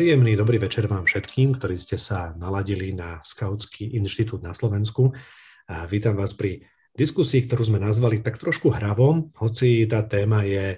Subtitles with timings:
[0.00, 5.12] Príjemný dobrý večer vám všetkým, ktorí ste sa naladili na Skautský inštitút na Slovensku.
[5.68, 6.64] A vítam vás pri
[6.96, 10.76] diskusii, ktorú sme nazvali tak trošku hravo, hoci tá téma je e,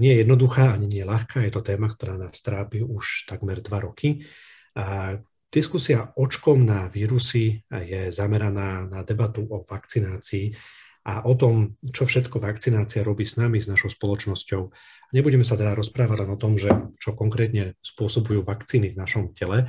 [0.00, 4.24] nie jednoduchá ani nie ľahká, je to téma, ktorá nás trápi už takmer dva roky.
[4.72, 5.20] A
[5.52, 12.40] diskusia očkom na vírusy je zameraná na debatu o vakcinácii a o tom, čo všetko
[12.40, 14.62] vakcinácia robí s nami, s našou spoločnosťou
[15.10, 16.70] Nebudeme sa teda rozprávať len o tom, že
[17.02, 19.66] čo konkrétne spôsobujú vakcíny v našom tele.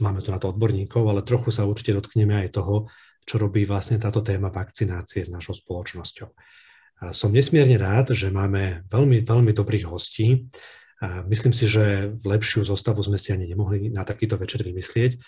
[0.00, 2.88] Máme tu na to odborníkov, ale trochu sa určite dotkneme aj toho,
[3.28, 6.32] čo robí vlastne táto téma vakcinácie s našou spoločnosťou.
[7.12, 10.48] Som nesmierne rád, že máme veľmi, veľmi dobrých hostí.
[11.28, 15.20] Myslím si, že v lepšiu zostavu sme si ani nemohli na takýto večer vymyslieť.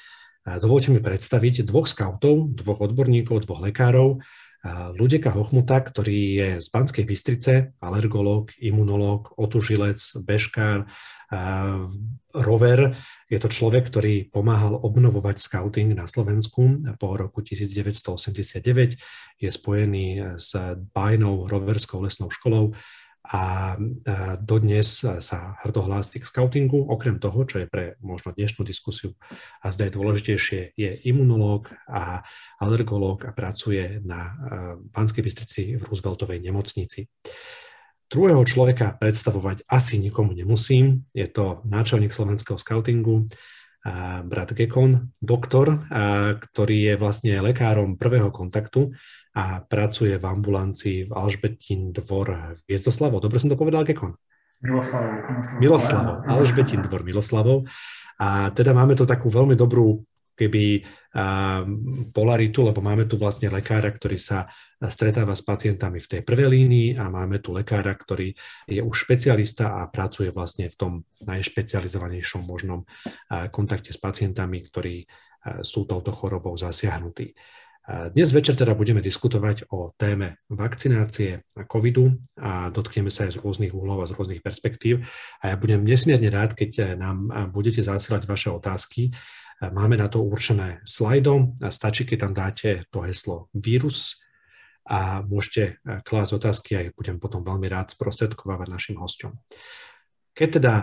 [0.65, 4.25] Dovolte mi predstaviť dvoch skautov, dvoch odborníkov, dvoch lekárov,
[4.69, 10.85] Ľudeka Hochmuta, ktorý je z Banskej Bystrice, alergológ, imunológ, otužilec, bežkár,
[12.37, 12.93] rover.
[13.33, 19.01] Je to človek, ktorý pomáhal obnovovať scouting na Slovensku po roku 1989.
[19.41, 20.53] Je spojený s
[20.93, 22.77] Bajnou roverskou lesnou školou
[23.21, 23.77] a
[24.41, 26.89] dodnes sa hrdo hlási k scoutingu.
[26.89, 29.13] Okrem toho, čo je pre možno dnešnú diskusiu
[29.61, 32.25] a zda je dôležitejšie, je imunológ a
[32.59, 34.35] alergológ a pracuje na
[34.81, 37.07] Banskej Bystrici v Rooseveltovej nemocnici.
[38.11, 41.07] Druhého človeka predstavovať asi nikomu nemusím.
[41.15, 43.31] Je to náčelník slovenského scoutingu,
[44.27, 45.81] brat Gekon, doktor,
[46.37, 48.93] ktorý je vlastne lekárom prvého kontaktu
[49.37, 53.23] a pracuje v ambulancii v Alžbetín dvor Viezdoslavo.
[53.23, 54.19] Dobre som to povedal, Gekon?
[54.61, 55.15] Miloslavov.
[55.63, 57.65] Miloslavov, Alžbetín dvor Miloslavov.
[58.21, 60.05] A teda máme tu takú veľmi dobrú
[60.37, 60.85] keby
[62.17, 64.49] polaritu, lebo máme tu vlastne lekára, ktorý sa
[64.81, 68.33] stretáva s pacientami v tej prvej línii a máme tu lekára, ktorý
[68.65, 70.93] je už špecialista a pracuje vlastne v tom
[71.29, 72.89] najšpecializovanejšom možnom
[73.53, 75.05] kontakte s pacientami, ktorí
[75.61, 77.37] sú touto chorobou zasiahnutí.
[77.89, 83.41] Dnes večer teda budeme diskutovať o téme vakcinácie a covidu a dotkneme sa aj z
[83.43, 85.03] rôznych uhlov a z rôznych perspektív.
[85.43, 89.11] A ja budem nesmierne rád, keď nám budete zasielať vaše otázky.
[89.61, 91.57] Máme na to určené slajdo.
[91.73, 94.23] Stačí, keď tam dáte to heslo vírus
[94.87, 99.35] a môžete klásť otázky a ich budem potom veľmi rád sprostredkovávať našim hosťom.
[100.37, 100.75] Keď teda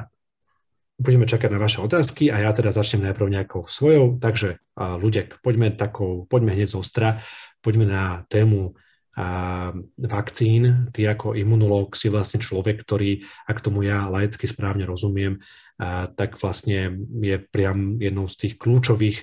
[0.97, 4.17] budeme čakať na vaše otázky a ja teda začnem najprv nejakou svojou.
[4.17, 7.21] Takže ľudia, poďme, takou, poďme hneď zo ostra,
[7.61, 8.73] poďme na tému
[9.13, 10.89] a, vakcín.
[10.89, 15.37] Ty ako imunológ si vlastne človek, ktorý, ak tomu ja laicky správne rozumiem,
[15.77, 19.21] a, tak vlastne je priam jednou z tých kľúčových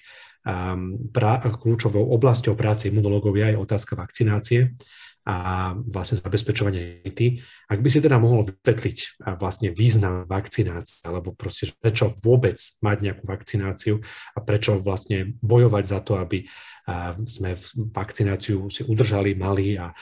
[1.12, 4.76] pra, kľúčovou oblasťou práce imunológov je aj otázka vakcinácie
[5.24, 7.40] a vlastne zabezpečovanie imunity.
[7.72, 13.24] Ak by si teda mohol vysvetliť vlastne význam vakcinácie, alebo proste prečo vôbec mať nejakú
[13.24, 14.04] vakcináciu
[14.36, 16.44] a prečo vlastne bojovať za to, aby
[17.24, 17.56] sme
[17.96, 19.96] vakcináciu si udržali, mali a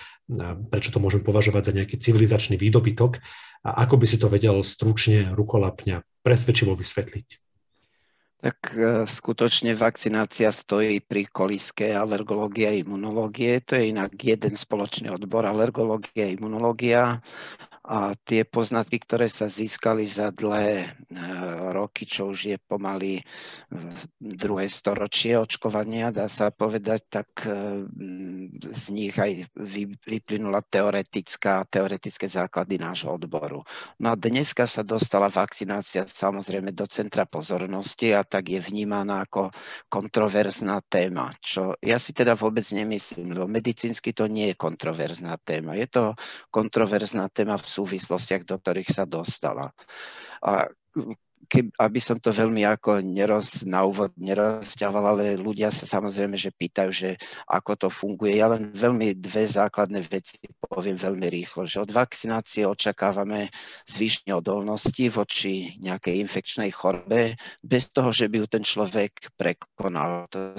[0.66, 3.22] prečo to môžem považovať za nejaký civilizačný výdobytok
[3.62, 7.51] a ako by si to vedel stručne, rukolapňa, presvedčivo vysvetliť.
[8.42, 13.62] Tak e, skutočne vakcinácia stojí pri koliske alergológie a imunológie.
[13.62, 17.22] To je inak jeden spoločný odbor, alergológia a imunológia
[17.82, 20.88] a tie poznatky, ktoré sa získali za dlhé e,
[21.74, 23.22] roky, čo už je pomaly e,
[24.22, 27.82] druhé storočie očkovania, dá sa povedať, tak e,
[28.70, 29.50] z nich aj
[30.06, 33.66] vyplynula teoretická, teoretické základy nášho odboru.
[33.98, 39.50] No a dneska sa dostala vakcinácia samozrejme do centra pozornosti a tak je vnímaná ako
[39.90, 45.74] kontroverzná téma, čo ja si teda vôbec nemyslím, lebo medicínsky to nie je kontroverzná téma.
[45.74, 46.14] Je to
[46.54, 49.72] kontroverzná téma v súvislostiach, do ktorých sa dostala.
[50.44, 50.68] A
[51.52, 56.52] keb, aby som to veľmi ako neroz, na úvod nerozťahoval, ale ľudia sa samozrejme, že
[56.52, 57.10] pýtajú, že
[57.44, 58.40] ako to funguje.
[58.40, 60.40] Ja len veľmi dve základné veci
[60.72, 63.52] poviem veľmi rýchlo, že od vakcinácie očakávame
[63.84, 70.24] zvýšenie odolnosti voči nejakej infekčnej chorobe, bez toho, že by ju ten človek prekonal.
[70.32, 70.56] To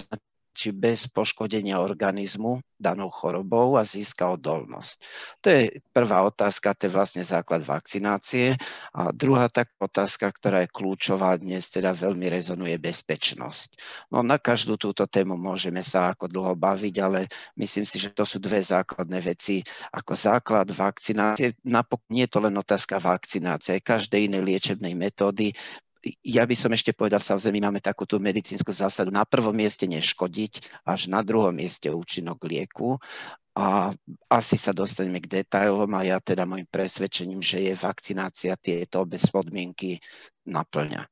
[0.54, 4.96] či bez poškodenia organizmu danou chorobou a získa odolnosť.
[5.40, 5.62] To je
[5.96, 8.60] prvá otázka, to je vlastne základ vakcinácie.
[8.92, 13.80] A druhá tak otázka, ktorá je kľúčová dnes, teda veľmi rezonuje bezpečnosť.
[14.12, 18.28] No na každú túto tému môžeme sa ako dlho baviť, ale myslím si, že to
[18.28, 19.64] sú dve základné veci.
[19.96, 25.56] Ako základ vakcinácie, napokon nie je to len otázka vakcinácie, každej inej liečebnej metódy
[26.04, 29.88] ja by som ešte povedal, samozrejme, my máme takú tú medicínsku zásadu, na prvom mieste
[29.88, 33.00] neškodiť, až na druhom mieste účinok lieku.
[33.54, 33.94] A
[34.34, 39.22] asi sa dostaneme k detailom a ja teda môjim presvedčením, že je vakcinácia tieto obe
[39.22, 40.02] podmienky
[40.50, 41.06] naplňa.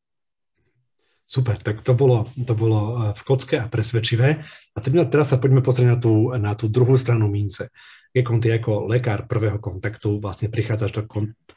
[1.32, 4.44] Super, tak to bolo, to bolo e, v kocke a presvedčivé.
[4.76, 7.72] A teraz sa poďme pozrieť na tú, na tú druhú stranu mince.
[8.12, 11.04] Gekon, ty ako lekár prvého kontaktu vlastne prichádzaš do,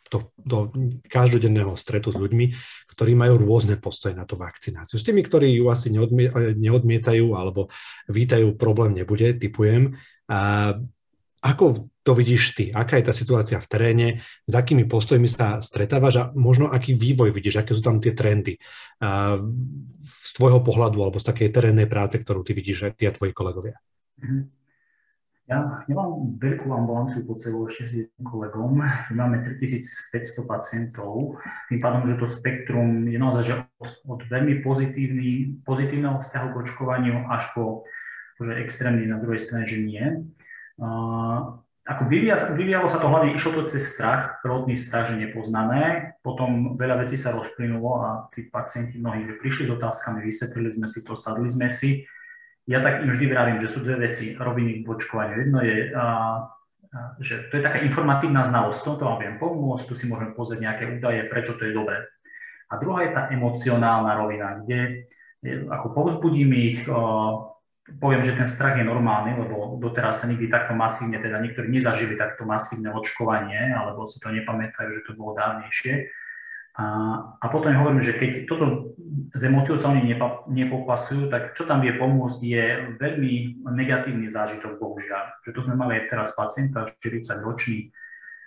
[0.07, 0.59] do, do
[1.11, 2.55] každodenného stretu s ľuďmi,
[2.95, 5.03] ktorí majú rôzne postoje na tú vakcináciu.
[5.03, 7.75] S tými, ktorí ju asi neodmie, neodmietajú alebo
[8.07, 9.99] vítajú, problém nebude, typujem.
[10.31, 10.73] A
[11.45, 12.65] ako to vidíš ty?
[12.73, 14.09] Aká je tá situácia v teréne?
[14.49, 17.61] S akými postojmi sa stretávaš a možno aký vývoj vidíš?
[17.61, 18.57] Aké sú tam tie trendy
[20.01, 23.37] z tvojho pohľadu alebo z takej terénnej práce, ktorú ty vidíš aj ty a tvoji
[23.37, 23.77] kolegovia?
[24.23, 24.64] Mhm.
[25.45, 28.81] Ja nemám veľkú ambulanciu pod sebou ešte s jedným kolegom.
[28.81, 31.37] My máme 3500 pacientov.
[31.69, 34.65] Tým pádom, že to spektrum je naozaj že od, od veľmi
[35.69, 37.85] pozitívneho vzťahu k očkovaniu až po
[38.41, 40.27] že extrémny na druhej strane, že nie.
[40.75, 46.17] Uh, ako vyvíja, vyvíjalo sa to hlavne, išlo to cez strach, prvotný strach, že nepoznané,
[46.25, 51.05] potom veľa vecí sa rozplynulo a tí pacienti mnohí prišli s otázkami, vysvetlili sme si
[51.05, 52.09] to, sadli sme si.
[52.65, 55.37] Ja tak im vždy vravím, že sú dve veci roviny k očkovaniu.
[55.45, 59.93] Jedno je, a, a, že to je taká informatívna znalosť, to vám viem pomôcť, tu
[59.93, 62.01] si môžem pozrieť nejaké údaje, prečo to je dobré.
[62.73, 65.13] A druhá je tá emocionálna rovina, kde
[65.69, 66.81] ako povzbudím ich,
[68.01, 72.17] poviem, že ten strach je normálny, lebo doteraz sa nikdy takto masívne, teda niektorí nezažili
[72.17, 76.09] takto masívne očkovanie, alebo si to nepamätajú, že to bolo dávnejšie.
[76.75, 76.85] A,
[77.39, 78.95] a potom hovorím, že keď toto
[79.31, 82.65] s emóciou sa oni nepa, nepopasujú, tak čo tam vie pomôcť je
[82.99, 85.39] veľmi negatívny zážitok, bohužiaľ.
[85.47, 87.95] Že to sme mali aj teraz pacienta, 40 ročný,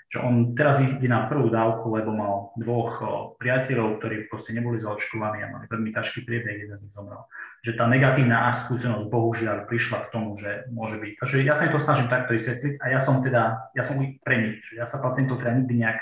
[0.08, 3.04] že on teraz ide na prvú dávku, lebo mal dvoch
[3.40, 7.28] priateľov, ktorí proste neboli zaočkovaní a mali veľmi ťažký priebeh, jeden z nich zomrel.
[7.68, 11.12] Že tá negatívna skúsenosť bohužiaľ prišla k tomu, že môže byť.
[11.20, 14.36] Takže ja sa im to snažím takto vysvetliť a ja som teda, ja som pre
[14.40, 16.00] nich, že ja sa pacientov teda nikdy nejak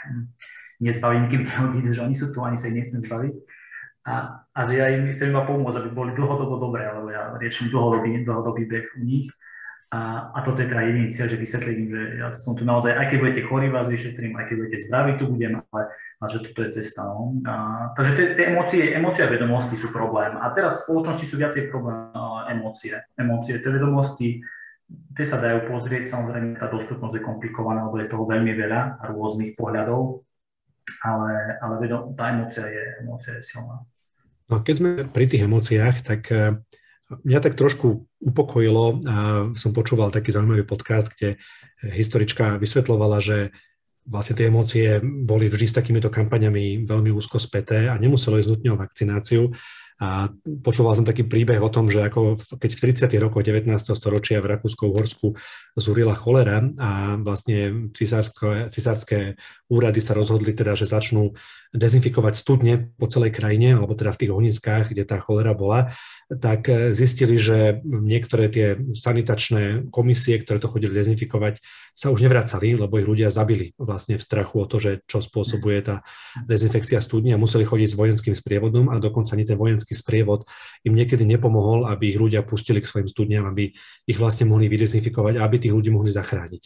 [0.82, 3.36] nezbavím, kým neodíde, že oni sú tu, ani sa ich nechcem zbaviť.
[4.06, 7.74] A, a že ja im chcem iba pomôcť, aby boli dlhodobo dobré, lebo ja riešim
[7.74, 9.34] dlhodobý, dlhodobý beh u nich
[9.96, 13.06] a, a toto je teda jediný cieľ, že vysvetlím, že ja som tu naozaj, aj
[13.06, 15.84] keď budete chorí, vás vyšetrím, aj keď budete zdraví, tu budem, ale,
[16.20, 17.02] ale že toto je cesta.
[17.08, 17.40] No.
[17.48, 17.54] A,
[17.96, 20.36] takže tie emócie, emócie a vedomosti sú problém.
[20.42, 22.12] A teraz v spoločnosti sú viacej problém
[22.52, 22.98] emócie.
[23.16, 24.44] Emócie, tie vedomosti,
[25.16, 29.04] tie sa dajú pozrieť, samozrejme tá dostupnosť je komplikovaná, lebo je toho veľmi veľa a
[29.16, 30.26] rôznych pohľadov,
[31.04, 33.84] ale, ale vedom, tá emócia je, emócia je silná.
[34.46, 36.22] No, keď sme pri tých emóciách, tak
[37.06, 39.16] Mňa tak trošku upokojilo, a
[39.54, 41.38] som počúval taký zaujímavý podcast, kde
[41.86, 43.54] historička vysvetlovala, že
[44.10, 48.70] vlastne tie emócie boli vždy s takýmito kampaňami veľmi úzko späté a nemuselo ísť nutne
[48.74, 49.54] o vakcináciu.
[49.96, 50.28] A
[50.60, 53.24] počúval som taký príbeh o tom, že ako keď v 30.
[53.24, 53.72] rokoch 19.
[53.96, 55.40] storočia v Rakúsku-Uhorsku
[55.80, 59.40] zúrila cholera a vlastne cisárske, cisárske
[59.72, 61.32] úrady sa rozhodli teda, že začnú
[61.72, 65.96] dezinfikovať studne po celej krajine, alebo teda v tých ohniskách, kde tá cholera bola,
[66.26, 71.62] tak eh, zistili, že niektoré tie sanitačné komisie, ktoré to chodili dezinfikovať,
[71.96, 75.80] sa už nevracali, lebo ich ľudia zabili vlastne v strachu o to, že čo spôsobuje
[75.86, 76.02] tá
[76.44, 80.44] dezinfekcia studní a museli chodiť s vojenským sprievodom a dokonca ani ten vojenský sprievod
[80.84, 83.72] im niekedy nepomohol, aby ich ľudia pustili k svojim studniam, aby
[84.10, 86.64] ich vlastne mohli vydezinfikovať a aby tých ľudí mohli zachrániť.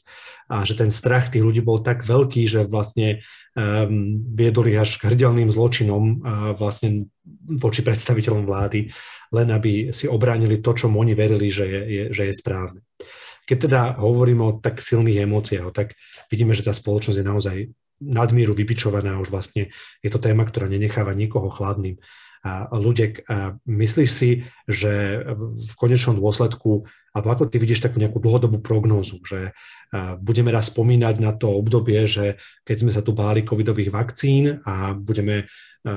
[0.50, 3.22] A že ten strach tých ľudí bol tak veľký, že vlastne
[3.60, 7.12] um, viedol ich až k hrdelným zločinom uh, vlastne
[7.60, 8.88] voči predstaviteľom vlády,
[9.36, 12.80] len aby si obránili to, čo oni verili, že je, je, že je správne.
[13.44, 15.98] Keď teda hovoríme o tak silných emóciách, tak
[16.32, 17.58] vidíme, že tá spoločnosť je naozaj
[18.00, 22.00] nadmíru vybičovaná, už vlastne je to téma, ktorá nenecháva nikoho chladným.
[22.40, 22.72] A
[23.68, 29.52] myslíš si, že v konečnom dôsledku, alebo ako ty vidíš takú nejakú dlhodobú prognózu, že
[30.22, 34.96] budeme raz spomínať na to obdobie, že keď sme sa tu báli covidových vakcín a
[34.96, 35.50] budeme,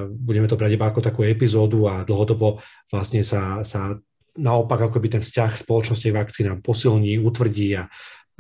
[0.08, 2.58] budeme to brať iba ako takú epizódu a dlhodobo
[2.90, 4.00] vlastne sa, sa
[4.34, 7.84] naopak ako by ten vzťah spoločnosti k vakcínám posilní, utvrdí a,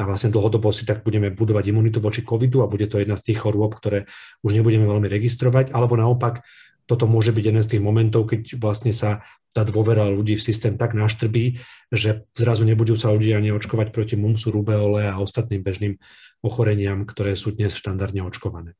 [0.00, 3.30] a vlastne dlhodobo si tak budeme budovať imunitu voči covidu a bude to jedna z
[3.30, 4.08] tých chorôb, ktoré
[4.40, 6.40] už nebudeme veľmi registrovať, alebo naopak
[6.86, 9.22] toto môže byť jeden z tých momentov, keď vlastne sa
[9.52, 11.60] tá dôvera ľudí v systém tak naštrbí,
[11.92, 16.00] že zrazu nebudú sa ľudia ani očkovať proti mumsu, rubeole a ostatným bežným
[16.40, 18.72] ochoreniam, ktoré sú dnes štandardne očkované.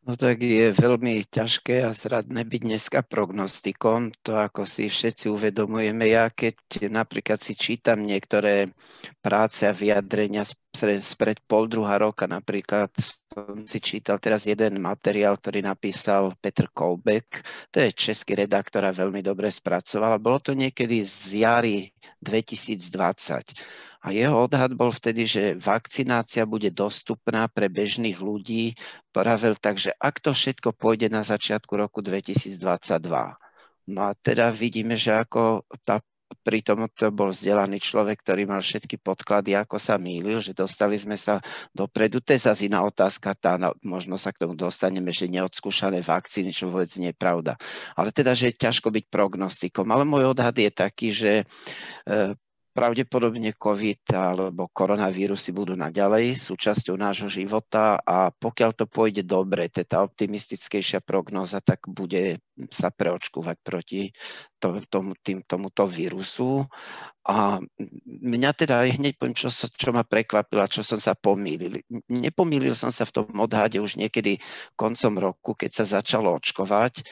[0.00, 6.08] No tak je veľmi ťažké a zradné byť dneska prognostikom, to ako si všetci uvedomujeme.
[6.08, 8.72] Ja keď napríklad si čítam niektoré
[9.20, 10.48] práce a vyjadrenia
[11.04, 12.88] spred pol druhá roka, napríklad
[13.28, 18.96] som si čítal teraz jeden materiál, ktorý napísal Petr Koubek, to je český redaktor a
[18.96, 20.16] veľmi dobre spracoval.
[20.16, 21.92] Bolo to niekedy z jary
[22.24, 23.52] 2020
[24.00, 28.72] a jeho odhad bol vtedy, že vakcinácia bude dostupná pre bežných ľudí.
[29.12, 32.56] Pravil tak, že ak to všetko pôjde na začiatku roku 2022.
[33.92, 36.00] No a teda vidíme, že ako tá
[36.46, 41.18] pritom to bol vzdelaný človek, ktorý mal všetky podklady, ako sa mýlil, že dostali sme
[41.18, 41.42] sa
[41.74, 42.22] dopredu.
[42.22, 46.70] To je zase iná otázka, tá, možno sa k tomu dostaneme, že neodskúšané vakcíny, čo
[46.70, 47.58] vôbec nie je pravda.
[47.98, 49.90] Ale teda, že je ťažko byť prognostikom.
[49.90, 51.44] Ale môj odhad je taký, že e,
[52.70, 59.82] pravdepodobne COVID alebo koronavírusy budú naďalej súčasťou nášho života a pokiaľ to pôjde dobre, to
[59.82, 62.38] tá optimistickejšia prognoza, tak bude
[62.70, 64.14] sa preočkúvať proti
[64.62, 66.68] to, tomu, tým, tomuto vírusu.
[67.26, 67.58] A
[68.06, 71.82] mňa teda aj hneď poviem, čo, čo ma prekvapilo, čo som sa pomýlil.
[72.06, 74.38] Nepomýlil som sa v tom odhade už niekedy
[74.78, 77.02] koncom roku, keď sa začalo očkovať,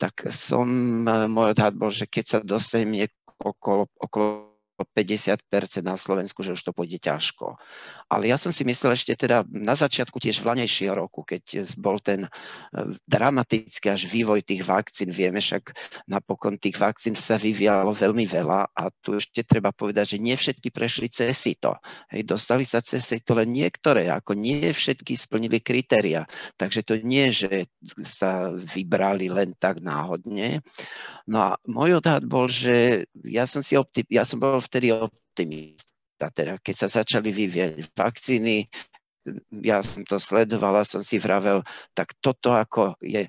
[0.00, 0.64] tak som,
[1.04, 3.04] môj odhad bol, že keď sa dostanem
[3.40, 4.49] okolo, okolo
[4.84, 7.56] 50% na Slovensku, že už to pôjde ťažko.
[8.08, 12.26] Ale ja som si myslel ešte teda na začiatku tiež vlanejšieho roku, keď bol ten
[12.26, 12.30] e,
[13.04, 15.74] dramatický až vývoj tých vakcín, vieme však
[16.08, 20.72] napokon tých vakcín sa vyvíjalo veľmi veľa a tu ešte treba povedať, že nie všetky
[20.72, 21.72] prešli cez to.
[22.14, 26.24] Hej, dostali sa cez to len niektoré, ako nie všetky splnili kritéria.
[26.56, 27.68] Takže to nie, že
[28.02, 30.62] sa vybrali len tak náhodne.
[31.26, 34.94] No a môj odhad bol, že ja som si optim, ja som bol v vtedy
[34.94, 36.30] optimista.
[36.30, 38.70] Teda, keď sa začali vyvieť vakcíny,
[39.60, 41.60] ja som to sledovala, som si vravel,
[41.92, 43.28] tak toto ako je,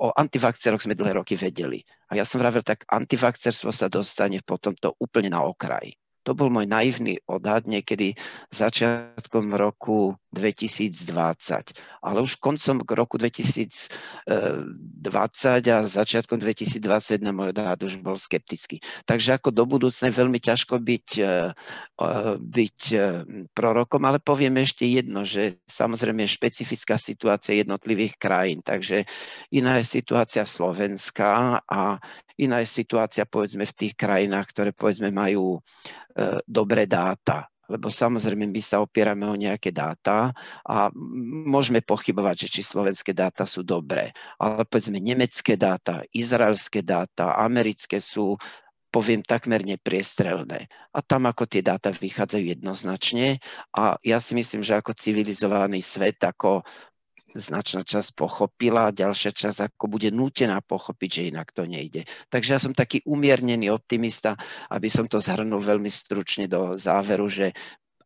[0.00, 1.84] o antivakceroch sme dlhé roky vedeli.
[2.08, 5.92] A ja som vravel, tak antivakcerstvo sa dostane potom to úplne na okraj.
[6.22, 8.14] To bol môj naivný odhad niekedy
[8.54, 11.76] začiatkom roku 2020.
[12.02, 13.92] Ale už koncom roku 2020
[15.68, 18.80] a začiatkom 2021 môj odhad už bol skeptický.
[19.04, 21.52] Takže ako do budúcna je veľmi ťažko byť, e,
[22.40, 22.98] byť e,
[23.52, 28.64] prorokom, ale poviem ešte jedno, že samozrejme je špecifická situácia jednotlivých krajín.
[28.64, 29.04] Takže
[29.52, 32.00] iná je situácia Slovenska a
[32.42, 35.62] iná je situácia povedzme v tých krajinách, ktoré povedzme majú
[36.12, 40.28] E, dobré dáta lebo samozrejme my sa opierame o nejaké dáta
[40.60, 40.92] a
[41.48, 44.12] môžeme pochybovať, že či slovenské dáta sú dobré.
[44.36, 48.36] Ale povedzme nemecké dáta, izraelské dáta, americké sú
[48.92, 50.68] poviem takmer nepriestrelné.
[50.92, 53.40] A tam ako tie dáta vychádzajú jednoznačne
[53.72, 56.60] a ja si myslím, že ako civilizovaný svet, ako
[57.34, 62.04] značná časť pochopila, ďalšia časť ako bude nútená pochopiť, že inak to nejde.
[62.28, 64.36] Takže ja som taký umiernený optimista,
[64.68, 67.52] aby som to zhrnul veľmi stručne do záveru, že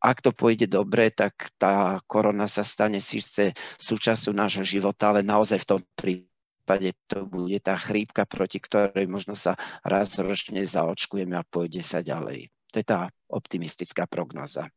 [0.01, 5.65] ak to pôjde dobre, tak tá korona sa stane síce súčasťou nášho života, ale naozaj
[5.65, 11.47] v tom prípade to bude tá chrípka, proti ktorej možno sa raz ročne zaočkujeme a
[11.47, 12.53] pôjde sa ďalej.
[12.71, 14.69] To je tá optimistická prognoza.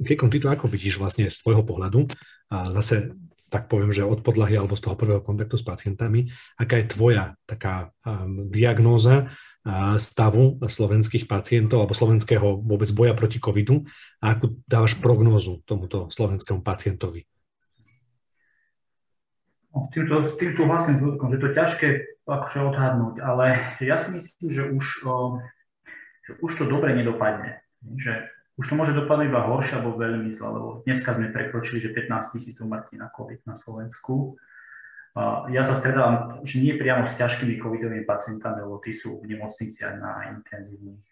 [0.00, 2.08] Kekon, ty to ako vidíš vlastne z tvojho pohľadu?
[2.50, 3.12] A zase
[3.46, 6.26] tak poviem, že od podlahy alebo z toho prvého kontaktu s pacientami,
[6.58, 13.38] aká je tvoja taká um, diagnóza uh, stavu slovenských pacientov alebo slovenského vôbec boja proti
[13.38, 13.86] covidu
[14.18, 17.22] a akú dávaš prognózu tomuto slovenskému pacientovi?
[19.70, 21.88] No, týmto, s tým súhlasím, že to ťažké
[22.26, 24.84] akože odhadnúť, ale ja si myslím, že už,
[26.26, 27.62] že už to dobre nedopadne.
[27.84, 28.26] Že
[28.56, 32.32] už to môže dopadnúť iba horšie alebo veľmi zle, lebo dneska sme prekročili, že 15
[32.32, 34.40] tisíc umrtí na COVID na Slovensku.
[35.48, 39.96] Ja sa stredávam, že nie priamo s ťažkými covidovými pacientami, lebo tí sú v nemocniciach
[39.96, 41.08] na intenzívnych,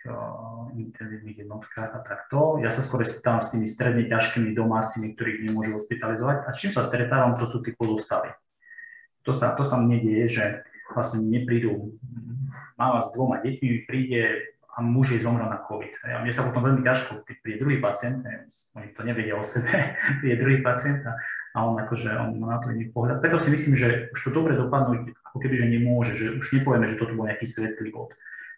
[0.76, 2.60] intenzívnych jednotkách a takto.
[2.60, 6.36] Ja sa skôr stretávam s tými stredne ťažkými domácimi, ktorých nemôžu hospitalizovať.
[6.44, 8.28] A čím sa stretávam, to sú tí pozostali.
[9.24, 10.44] To sa, to sa mne deje, že
[10.92, 11.96] vlastne neprídu
[12.76, 15.92] mama s dvoma deťmi, príde a muž jej zomrel na COVID.
[16.10, 18.26] A mne sa potom veľmi ťažko, keď príde druhý pacient,
[18.74, 19.70] oni to nevedia o sebe,
[20.20, 21.14] príde druhý pacient a,
[21.54, 23.22] a on akože, on má na to iný pohľad.
[23.22, 26.90] Preto si myslím, že už to dobre dopadnúť, ako keby, že nemôže, že už nepovieme,
[26.90, 28.10] že toto bol nejaký svetlý bod.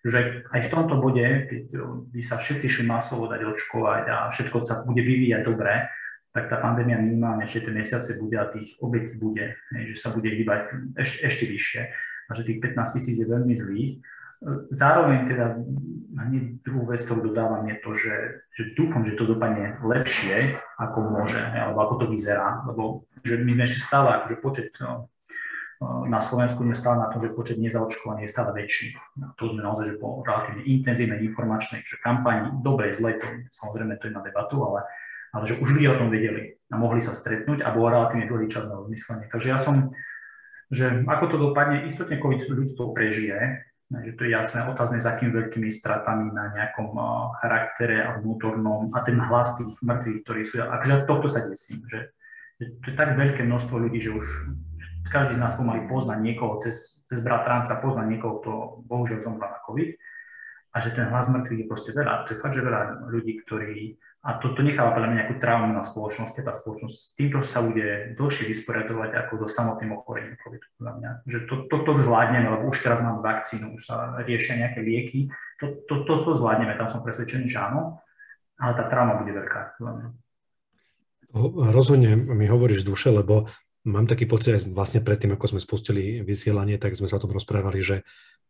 [0.07, 1.61] Že aj v tomto bode, keď
[2.15, 5.93] by sa všetci šli masovo dať očkovať a všetko sa bude vyvíjať dobre,
[6.37, 10.29] tak tá pandémia minimálne ešte tie mesiace bude a tých obetí bude, že sa bude
[10.29, 11.83] hýbať ešte, ešte vyššie
[12.29, 13.93] a že tých 15 tisíc je veľmi zlých
[14.69, 15.47] Zároveň teda
[16.17, 18.15] hneď druhú vec, ktorú dodávam, je to, že,
[18.53, 23.57] že dúfam, že to dopadne lepšie, ako môže, alebo ako to vyzerá, lebo že my
[23.57, 25.09] sme ešte stále, akože počet no,
[26.09, 28.97] na Slovensku sme stále na tom, že počet nezaočkovaných je stále väčší.
[29.21, 34.01] A to sme naozaj že po relatívne intenzívnej informačnej že kampani, dobre, zle, to samozrejme
[34.01, 34.89] to je na debatu, ale,
[35.37, 38.49] ale že už ľudia o tom vedeli a mohli sa stretnúť a bolo relatívne dlhý
[38.49, 39.29] čas na rozmyslenie.
[39.29, 39.93] Takže ja som,
[40.73, 45.31] že ako to dopadne, istotne COVID ľudstvo prežije, že to je jasné, otázne s akými
[45.31, 46.91] veľkými stratami na nejakom
[47.39, 52.11] charaktere a vnútornom a ten hlas tých mŕtvych, ktorí sú, akože tohto sa desím, že,
[52.59, 54.27] že to je tak veľké množstvo ľudí, že už
[55.07, 58.51] každý z nás pomaly pozná niekoho cez, cez bratranca, pozná niekoho, kto
[58.91, 59.91] bohužiaľ zomrel na COVID
[60.75, 62.27] a že ten hlas mŕtvych je proste veľa.
[62.27, 65.71] To je fakt, že veľa ľudí, ktorí a to, to necháva podľa mňa nejakú traumu
[65.71, 66.43] na spoločnosti.
[66.43, 70.63] Tá spoločnosť s týmto sa bude dlhšie vysporiadovať ako do samotným ochorením COVID.
[70.83, 71.11] Podľa mňa.
[71.31, 75.31] Že to, to, to zvládneme, lebo už teraz máme vakcínu, už sa riešia nejaké lieky.
[75.63, 78.03] To, to, to, to zvládneme, tam som presvedčený, že áno,
[78.59, 79.79] ale tá trauma bude veľká.
[79.79, 80.09] Podľa mňa.
[81.71, 83.47] Rozhodne mi hovoríš duše, lebo
[83.87, 87.31] mám taký pocit, aj vlastne predtým, ako sme spustili vysielanie, tak sme sa o tom
[87.31, 88.03] rozprávali, že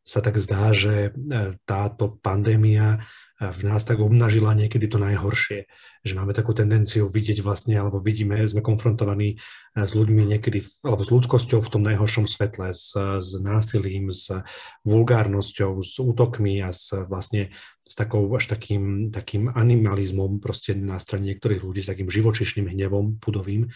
[0.06, 3.02] sa tak zdá, že e, táto pandémia
[3.37, 5.69] v nás tak obnažila niekedy to najhoršie,
[6.00, 11.05] že máme takú tendenciu vidieť vlastne, alebo vidíme, sme konfrontovaní eh, s ľuďmi niekedy, alebo
[11.05, 14.33] s ľudskosťou v tom najhoršom svetle, s, s násilím, s
[14.88, 17.52] vulgárnosťou, s útokmi a s vlastne
[17.87, 23.23] s takou až takým, takým animalizmom proste na strane niektorých ľudí, s takým živočišným hnevom
[23.23, 23.71] pudovým.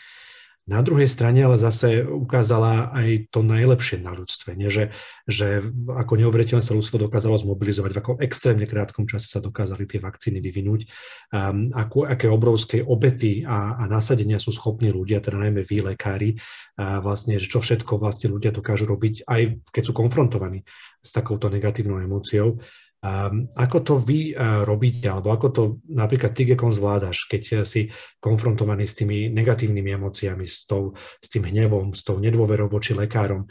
[0.71, 4.71] Na druhej strane ale zase ukázala aj to najlepšie na ľudstve, nie?
[4.71, 4.95] Že,
[5.27, 9.99] že ako neuveriteľne sa ľudstvo dokázalo zmobilizovať, v ako extrémne krátkom čase sa dokázali tie
[9.99, 10.87] vakcíny vyvinúť,
[11.35, 16.39] um, ako, aké obrovské obety a, a nasadenia sú schopní ľudia, teda najmä vy, lekári,
[16.79, 19.43] a vlastne, že čo všetko vlastne ľudia dokážu robiť, aj
[19.75, 20.63] keď sú konfrontovaní
[21.03, 22.63] s takouto negatívnou emóciou.
[23.01, 27.89] Um, ako to vy uh, robíte, alebo ako to napríklad ty, Gekon, zvládaš, keď si
[28.21, 33.49] konfrontovaný s tými negatívnymi emóciami, s, tou, s tým hnevom, s tou nedôverou voči lekárom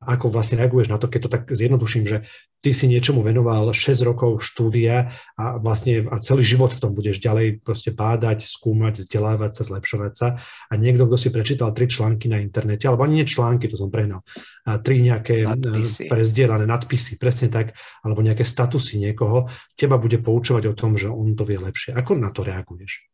[0.00, 2.24] ako vlastne reaguješ na to, keď to tak zjednoduším, že
[2.64, 7.20] ty si niečomu venoval 6 rokov štúdia a vlastne a celý život v tom budeš
[7.20, 12.32] ďalej proste bádať, skúmať, vzdelávať sa, zlepšovať sa a niekto, kto si prečítal tri články
[12.32, 14.24] na internete, alebo ani nie články, to som prehnal,
[14.64, 16.08] a tri nejaké e, nadpisy.
[16.08, 21.36] prezdielané nadpisy, presne tak, alebo nejaké statusy niekoho, teba bude poučovať o tom, že on
[21.36, 21.92] to vie lepšie.
[21.92, 23.04] Ako na to reaguješ?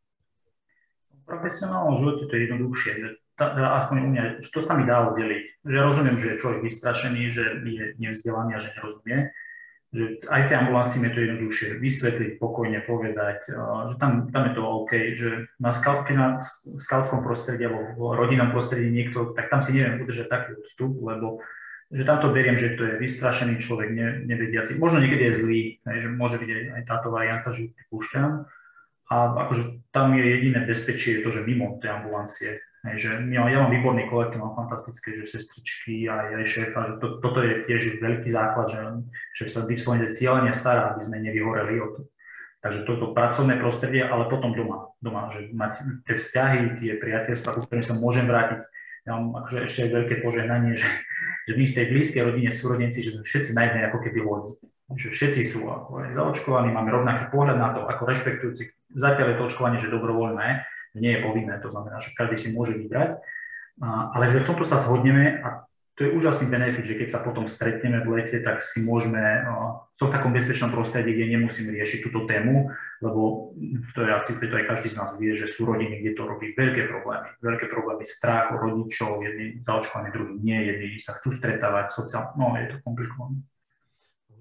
[1.11, 5.61] V profesionálnom živote to je jednoduchšie, že aspoň u mňa, to sa mi dá oddeliť.
[5.68, 9.18] Že rozumiem, že je človek vystrašený, že je nevzdelaný a že nerozumie.
[9.92, 13.38] Že aj v tej ambulancii je to jednoduchšie vysvetliť, pokojne povedať,
[13.92, 19.37] že tam, tam je to OK, že na, scoutskom prostredí alebo v rodinnom prostredí niekto,
[19.37, 21.44] tak tam si neviem udržať taký odstup, lebo
[21.87, 24.75] že tam to beriem, že to je vystrašený človek, ne, nevediaci.
[24.75, 28.42] Možno niekedy je zlý, že môže byť aj, aj táto varianta, že púšťam.
[29.07, 33.59] A akože tam je jediné bezpečie to, že mimo tej ambulancie Hej, že ja, ja
[33.66, 37.99] mám výborný kolektív, mám fantastické že sestričky aj, aj šéfa, že to, toto je tiež
[37.99, 38.83] veľký základ, že,
[39.35, 42.07] že sa vyslovene cieľene stará, aby sme nevyhoreli od
[42.66, 47.61] Takže toto pracovné prostredie, ale potom doma, doma že mať tie vzťahy, tie priateľstva, ku
[47.62, 48.59] ktorým sa môžem vrátiť.
[49.07, 50.88] Ja mám akože ešte aj veľké požehnanie, že,
[51.46, 54.59] že my v tej blízkej rodine súrodenci, že všetci najmä ako keby lodi.
[54.99, 58.75] Že všetci sú ako zaočkovaní, máme rovnaký pohľad na to, ako rešpektujúci.
[58.99, 62.74] Zatiaľ je to očkovanie, že dobrovoľné, nie je povinné, to znamená, že každý si môže
[62.74, 63.20] vybrať.
[63.85, 67.48] Ale že v tomto sa zhodneme a to je úžasný benefit, že keď sa potom
[67.48, 69.48] stretneme v lete, tak si môžeme,
[69.96, 72.68] som v takom bezpečnom prostredí, kde nemusím riešiť túto tému,
[73.00, 73.52] lebo
[73.96, 76.52] to je asi, preto aj každý z nás vie, že sú rodiny, kde to robí
[76.52, 77.32] veľké problémy.
[77.40, 82.76] Veľké problémy, strach rodičov, jedni zaočkovaní, druhí nie, jedni sa chcú stretávať, sociálne, no je
[82.76, 83.40] to komplikované.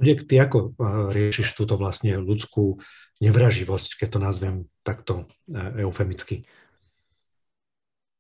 [0.02, 0.76] Ty ako
[1.12, 2.84] riešiš túto vlastne ľudskú
[3.24, 5.14] nevraživosť, keď to nazvem takto
[5.48, 6.44] e, eufemicky?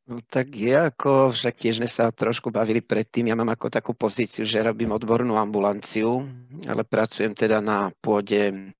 [0.05, 3.91] No, tak je ako, však tiež sme sa trošku bavili predtým, ja mám ako takú
[3.97, 6.29] pozíciu, že robím odbornú ambulanciu,
[6.69, 8.71] ale pracujem teda na pôde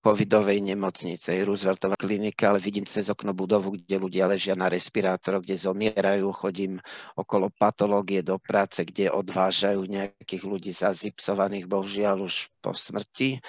[0.00, 5.60] covidovej nemocnice, Rooseveltová klinika, ale vidím cez okno budovu, kde ľudia ležia na respirátoroch, kde
[5.60, 6.80] zomierajú, chodím
[7.20, 13.44] okolo patológie do práce, kde odvážajú nejakých ľudí zazipsovaných, bohužiaľ už po smrti.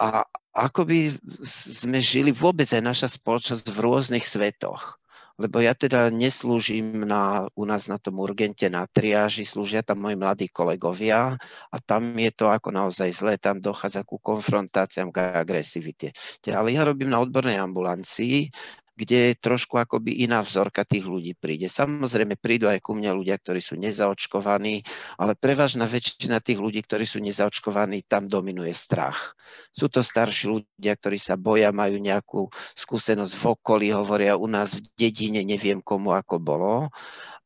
[0.00, 0.24] A
[0.56, 1.12] ako by
[1.44, 4.96] sme žili vôbec aj naša spoločnosť v rôznych svetoch
[5.36, 10.16] lebo ja teda neslúžim na, u nás na tom urgente na triáži, slúžia tam moji
[10.16, 11.36] mladí kolegovia
[11.68, 16.16] a tam je to ako naozaj zlé, tam dochádza ku konfrontáciám, k agresivite.
[16.48, 18.48] Ale ja robím na odbornej ambulancii,
[18.96, 21.68] kde trošku akoby iná vzorka tých ľudí príde.
[21.68, 24.80] Samozrejme, prídu aj ku mne ľudia, ktorí sú nezaočkovaní,
[25.20, 29.36] ale prevažná väčšina tých ľudí, ktorí sú nezaočkovaní, tam dominuje strach.
[29.70, 34.72] Sú to starší ľudia, ktorí sa boja, majú nejakú skúsenosť v okolí, hovoria u nás
[34.72, 36.88] v dedine, neviem komu ako bolo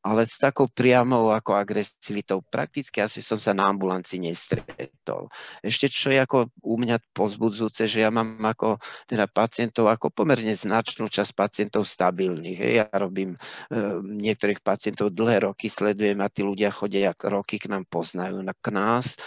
[0.00, 5.28] ale s takou priamou ako agresivitou prakticky asi som sa na ambulanci nestretol.
[5.60, 10.56] Ešte čo je ako u mňa pozbudzujúce, že ja mám ako teda pacientov, ako pomerne
[10.56, 12.58] značnú časť pacientov stabilných.
[12.80, 13.38] Ja robím e,
[14.00, 18.72] niektorých pacientov dlhé roky, sledujem a tí ľudia chodia roky k nám, poznajú na, k
[18.72, 19.20] nás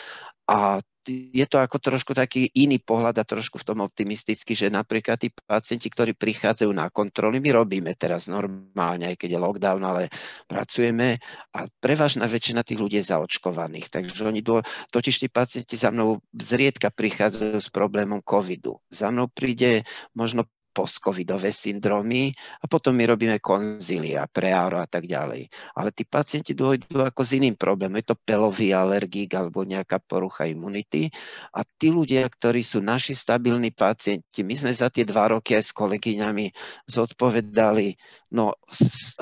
[0.50, 5.20] a je to ako trošku taký iný pohľad a trošku v tom optimistický, že napríklad
[5.20, 10.04] tí pacienti, ktorí prichádzajú na kontroly, my robíme teraz normálne, aj keď je lockdown, ale
[10.48, 11.20] pracujeme
[11.54, 13.92] a prevažná väčšina tých ľudí je zaočkovaných.
[13.92, 18.80] Takže oni do, totiž tí pacienti za mnou zriedka prichádzajú s problémom covidu.
[18.88, 19.84] Za mnou príde
[20.16, 25.48] možno postcovidové syndromy a potom my robíme konzília, preáro a tak ďalej.
[25.78, 28.02] Ale tí pacienti dôjdu ako s iným problémom.
[28.02, 31.14] Je to pelový alergík alebo nejaká porucha imunity
[31.54, 35.70] a tí ľudia, ktorí sú naši stabilní pacienti, my sme za tie dva roky aj
[35.70, 36.50] s kolegyňami
[36.90, 37.94] zodpovedali
[38.34, 38.58] no,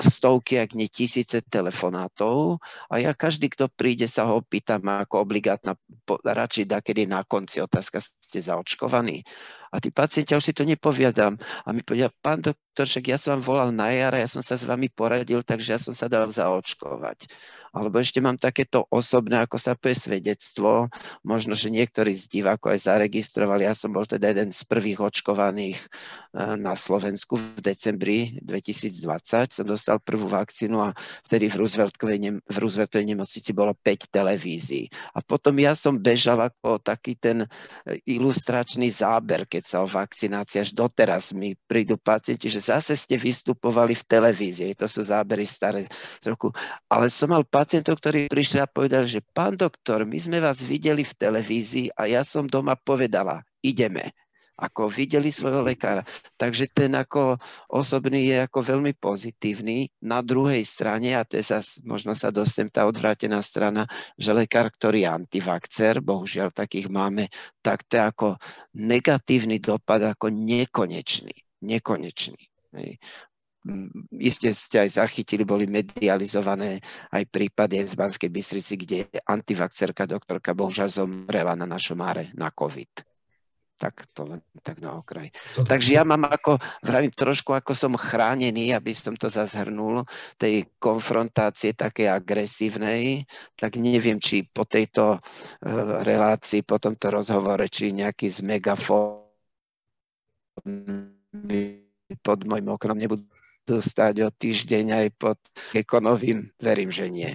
[0.00, 5.76] stovky, ak nie tisíce telefonátov a ja každý, kto príde, sa ho pýtam ako obligátna,
[6.08, 9.20] radšej da kedy na konci otázka, ste zaočkovaní.
[9.72, 11.40] A tí pacienti, ja už si to nepoviadam.
[11.64, 14.56] A mi povedia, pán doktor, však ja som vám volal na jara, ja som sa
[14.56, 17.28] s vami poradil, takže ja som sa dal zaočkovať.
[17.72, 20.92] Alebo ešte mám takéto osobné, ako sa povie svedectvo,
[21.24, 23.64] možno, že niektorí z divákov aj zaregistrovali.
[23.64, 29.56] Ja som bol teda jeden z prvých očkovaných eh, na Slovensku v decembri 2020.
[29.56, 30.92] Som dostal prvú vakcínu a
[31.24, 34.92] vtedy v Rooseveltovej, v Rooseveltovej nemocnici bolo 5 televízií.
[35.16, 40.60] A potom ja som bežal ako taký ten eh, ilustračný záber, keď sa o vakcinácii
[40.60, 44.78] až doteraz mi prídu pacienti, že zase ste vystupovali v televízii.
[44.78, 45.90] To sú zábery staré
[46.22, 46.54] roku.
[46.86, 51.02] Ale som mal pacientov, ktorí prišli a povedali, že pán doktor, my sme vás videli
[51.02, 54.14] v televízii a ja som doma povedala, ideme
[54.62, 56.06] ako videli svojho lekára.
[56.38, 57.40] Takže ten ako
[57.72, 59.90] osobný je ako veľmi pozitívny.
[60.06, 64.70] Na druhej strane, a to je sa, možno sa dostanem tá odvrátená strana, že lekár,
[64.70, 67.26] ktorý je antivakcer, bohužiaľ takých máme,
[67.58, 68.28] tak to je ako
[68.76, 71.34] negatívny dopad ako nekonečný.
[71.62, 72.51] Nekonečný.
[72.72, 72.96] Hej.
[73.62, 76.82] Mm, iste ste aj zachytili, boli medializované
[77.14, 83.06] aj prípady z Banskej Bystrici, kde antivakcerka doktorka bohužiaľ zomrela na našom áre na COVID.
[83.78, 85.30] Tak to len tak na okraj.
[85.58, 90.06] Takže ja mám ako, vravím, trošku ako som chránený, aby som to zazhrnul,
[90.38, 93.26] tej konfrontácie také agresívnej,
[93.58, 95.22] tak neviem, či po tejto uh,
[96.02, 99.22] relácii, po tomto rozhovore, či nejaký z megafón
[102.20, 103.24] pod môjim oknom nebudú
[103.64, 105.38] dostať o týždeň aj pod
[105.72, 106.50] ekonovým?
[106.58, 107.30] Verím, že nie.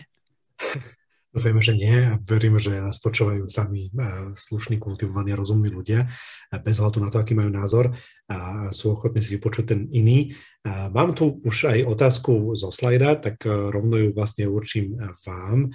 [1.38, 6.10] Dúfajme, že nie a veríme, že nás počúvajú sami eh, slušní, kultivovaní rozumní ľudia,
[6.66, 7.94] bez hľadu na to, aký majú názor
[8.26, 10.36] a sú ochotní si vypočuť ten iný.
[10.68, 15.70] Mám tu už aj otázku zo slajda, tak eh, rovno ju vlastne určím vám.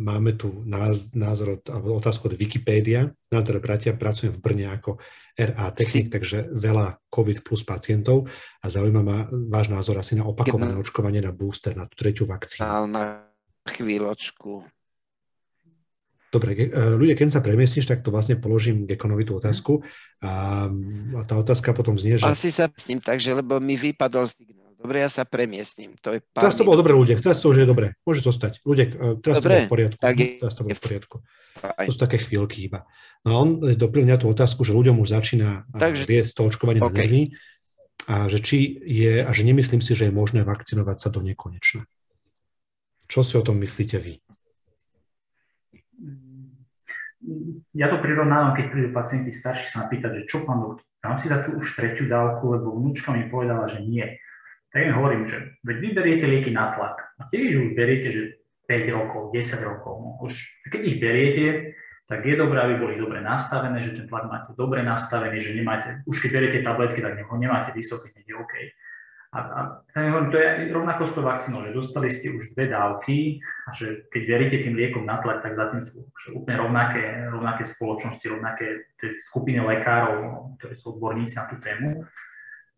[0.00, 3.12] Máme tu názor, alebo otázku od Wikipédia.
[3.30, 4.98] Názor bratia, pracujem v Brne ako
[5.34, 8.30] RA technik, takže veľa COVID plus pacientov
[8.62, 12.86] a zaujíma ma váš názor asi na opakované očkovanie na booster, na tú tretiu vakcínu.
[12.86, 13.26] Na
[13.66, 14.62] chvíľočku.
[16.34, 19.86] Dobre, e, ľudia, keď sa premiestniš, tak to vlastne položím Gekonovi tú otázku.
[20.18, 20.66] A,
[21.14, 22.26] a tá otázka potom znie, že...
[22.26, 24.74] Asi sa s ním takže, lebo mi vypadol signál.
[24.74, 25.94] Dobre, ja sa premiestním.
[26.02, 27.22] To je pár teraz to bolo dobre, ľudia.
[27.22, 27.94] Teraz to už je dobre.
[28.02, 28.66] Môže zostať.
[28.66, 30.00] Ľudia, e, teraz dobre, to bolo v poriadku.
[30.02, 31.16] Tak je, teraz to bolo v poriadku.
[31.54, 32.86] To sú také chvíľky iba.
[33.22, 36.90] No a on doplňa tú otázku, že ľuďom už začína Takže, viesť to očkovanie okay.
[36.90, 37.22] na nervy
[38.04, 41.88] a že či je, a že nemyslím si, že je možné vakcinovať sa do nekonečna.
[43.08, 44.20] Čo si o tom myslíte vy?
[47.72, 51.32] Ja to prirovnávam, keď prídu pacienti starší sa pýtať, že čo pán doktor, dám si
[51.32, 54.04] dať už tretiu dávku, lebo vnúčka mi povedala, že nie.
[54.68, 58.22] Tak im hovorím, že veď vy beriete lieky na tlak a tiež už beriete, že
[58.66, 59.94] 5 rokov, 10 rokov.
[60.00, 60.34] No už
[60.72, 61.44] keď ich beriete,
[62.04, 66.04] tak je dobré, aby boli dobre nastavené, že ten tlak máte dobre nastavený, že nemáte,
[66.04, 68.54] už keď beriete tabletky, tak ho nemáte vysoký, nie je OK.
[69.34, 69.60] A, a
[70.30, 74.22] to je rovnako s tou vakcínou, že dostali ste už dve dávky a že keď
[74.30, 76.06] veríte tým liekom na tlak, tak za tým sú
[76.38, 77.02] úplne rovnaké,
[77.34, 78.94] rovnaké spoločnosti, rovnaké
[79.26, 82.06] skupiny lekárov, ktorí sú odborníci na tú tému.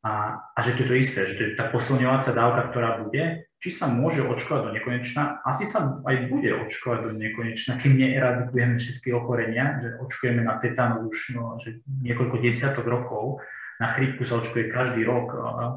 [0.01, 3.46] A, a že to je to isté, že to je tá posilňovacia dávka, ktorá bude,
[3.57, 8.77] či sa môže očkovať do nekonečna, asi sa aj bude očkovať do nekonečna, kým neeradikujeme
[8.77, 13.41] všetky ochorenia, že očkujeme na tetanus už no, že niekoľko desiatok rokov,
[13.77, 15.33] na chrípku sa očkuje každý rok,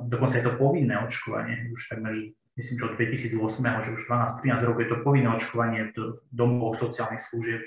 [0.08, 4.82] dokonca je to povinné očkovanie, už takmer, myslím, že od 2008, že už 12-13 rokov
[4.84, 7.64] je to povinné očkovanie v domovoch sociálnych služieb.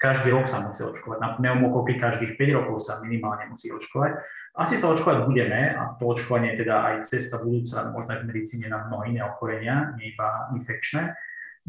[0.00, 1.20] Každý rok sa musí očkovať.
[1.20, 4.16] Na pneumokoky každých 5 rokov sa minimálne musí očkovať.
[4.56, 8.28] Asi sa očkovať budeme a to očkovanie je teda aj cesta budúca, možno aj v
[8.32, 11.12] medicíne na mnohé iné ochorenia, nie iba infekčné.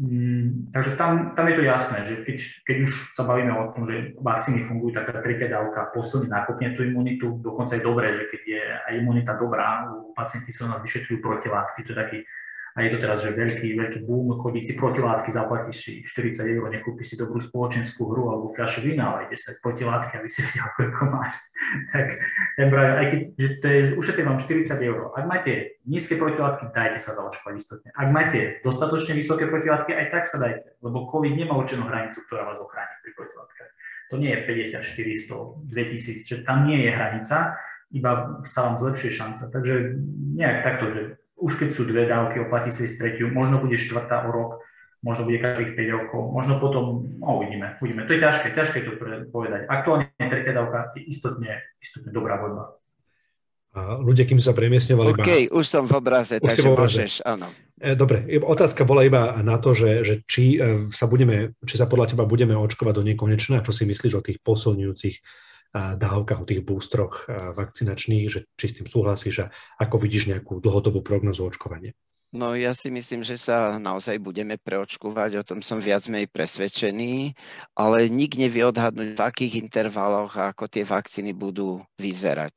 [0.00, 3.84] Mm, takže tam, tam je to jasné, že keď, keď už sa bavíme o tom,
[3.84, 7.36] že vakcíny fungujú, tak tá tretia dávka posilní, nakopne tú imunitu.
[7.36, 11.84] Dokonca je dobré, že keď je aj imunita dobrá, u pacienti sa nás vyšetrujú protilátky,
[11.84, 12.18] to je taký
[12.72, 16.72] a je to teraz, že veľký, veľký boom, chodiť si protilátky, zaplatíš si 40 eur,
[16.72, 20.64] nekúpiš si dobrú spoločenskú hru alebo fľašu vína, ale ide sa protilátky, aby si vedel,
[20.80, 21.36] koľko máš.
[21.92, 22.06] tak
[22.56, 24.98] ten práve, aj keď, že to je, ušetrím vám 40 eur.
[25.12, 25.52] Ak máte
[25.84, 27.90] nízke protilátky, dajte sa zaočkovať istotne.
[27.92, 32.48] Ak máte dostatočne vysoké protilátky, aj tak sa dajte, lebo COVID nemá určenú hranicu, ktorá
[32.48, 33.70] vás ochráni pri protilátkach.
[34.12, 37.56] To nie je 50, 400, 2000, že tam nie je hranica,
[37.92, 39.52] iba sa vám zlepšie šanca.
[39.52, 40.00] Takže
[40.36, 41.02] nejak takto, že
[41.42, 44.52] už keď sú dve dávky, oplatí sa ísť tretiu, možno bude štvrtá o rok,
[45.02, 48.06] možno bude každých 5 rokov, možno potom, no uvidíme, uvidíme.
[48.06, 48.90] To je ťažké, ťažké to
[49.34, 49.66] povedať.
[49.66, 52.78] Aktuálne tretia dávka je istotne, istotne dobrá voľba.
[53.72, 55.16] A ľudia, kým sa premiesňovali...
[55.16, 55.56] OK, iba...
[55.56, 57.00] už som v obraze, už takže v obraze.
[57.02, 57.48] môžeš, áno.
[57.80, 61.88] E, dobre, otázka bola iba na to, že, že či e, sa budeme, či sa
[61.88, 65.16] podľa teba budeme očkovať do nekonečna, čo si myslíš o tých posilňujúcich
[65.72, 71.00] dávkach, o tých boostroch vakcinačných, že či s tým súhlasíš a ako vidíš nejakú dlhodobú
[71.00, 71.96] prognozu očkovania.
[72.32, 77.36] No ja si myslím, že sa naozaj budeme preočkovať, o tom som viac menej presvedčený,
[77.76, 82.56] ale nik nevie odhadnúť, v akých intervaloch ako tie vakcíny budú vyzerať.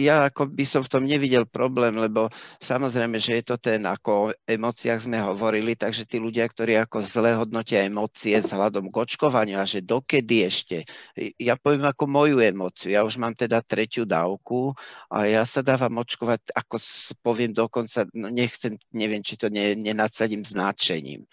[0.00, 2.32] Ja ako by som v tom nevidel problém, lebo
[2.64, 7.04] samozrejme, že je to ten, ako o emóciách sme hovorili, takže tí ľudia, ktorí ako
[7.04, 10.88] zle hodnotia emócie vzhľadom k očkovaniu a že dokedy ešte,
[11.36, 14.72] ja poviem ako moju emóciu, ja už mám teda tretiu dávku
[15.12, 16.80] a ja sa dávam očkovať, ako
[17.20, 21.26] poviem dokonca, no nechcem neviem, či to ne, nenadsadím značením.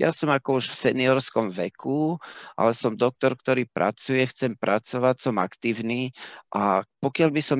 [0.00, 2.16] Ja som ako už v seniorskom veku,
[2.54, 6.14] ale som doktor, ktorý pracuje, chcem pracovať, som aktívny
[6.54, 7.58] a pokiaľ by, som,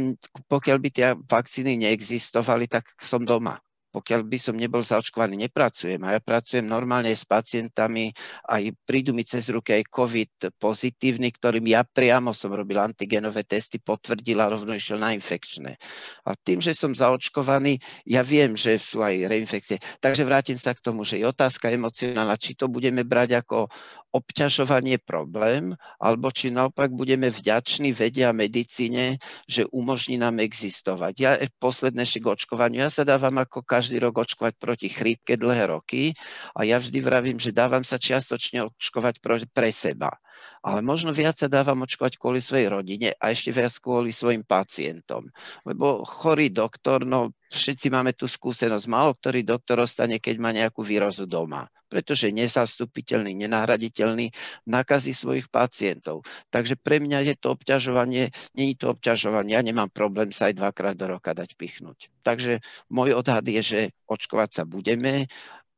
[0.49, 3.61] pokiaľ by tie vakcíny neexistovali, tak som doma
[3.99, 5.99] pokiaľ by som nebol zaočkovaný, nepracujem.
[6.07, 8.15] A ja pracujem normálne s pacientami,
[8.47, 13.83] aj prídu mi cez ruky aj COVID pozitívny, ktorým ja priamo som robil antigenové testy,
[13.83, 15.75] potvrdil a rovno išiel na infekčné.
[16.23, 19.83] A tým, že som zaočkovaný, ja viem, že sú aj reinfekcie.
[19.99, 23.67] Takže vrátim sa k tomu, že je otázka emocionálna, či to budeme brať ako
[24.13, 31.15] obťažovanie problém, alebo či naopak budeme vďační vede a medicíne, že umožní nám existovať.
[31.21, 36.17] Ja posledné k očkovaniu, ja sa dávam ako každý rok očkovať proti chrípke dlhé roky
[36.57, 39.21] a ja vždy vravím, že dávam sa čiastočne očkovať
[39.53, 40.17] pre seba
[40.63, 45.27] ale možno viac sa dávam očkovať kvôli svojej rodine a ešte viac kvôli svojim pacientom.
[45.67, 50.83] Lebo chorý doktor, no všetci máme tú skúsenosť, málo ktorý doktor ostane, keď má nejakú
[50.83, 54.31] výrozu doma pretože nezastupiteľný, nenahraditeľný,
[54.69, 56.23] nakazí svojich pacientov.
[56.53, 60.95] Takže pre mňa je to obťažovanie, není to obťažovanie, ja nemám problém sa aj dvakrát
[60.95, 62.13] do roka dať pichnúť.
[62.23, 62.61] Takže
[62.93, 65.27] môj odhad je, že očkovať sa budeme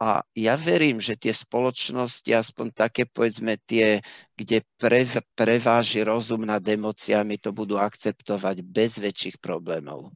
[0.01, 4.01] a ja verím, že tie spoločnosti, aspoň také povedzme tie,
[4.33, 5.05] kde pre,
[5.37, 10.09] preváži rozum nad emóciami, to budú akceptovať bez väčších problémov.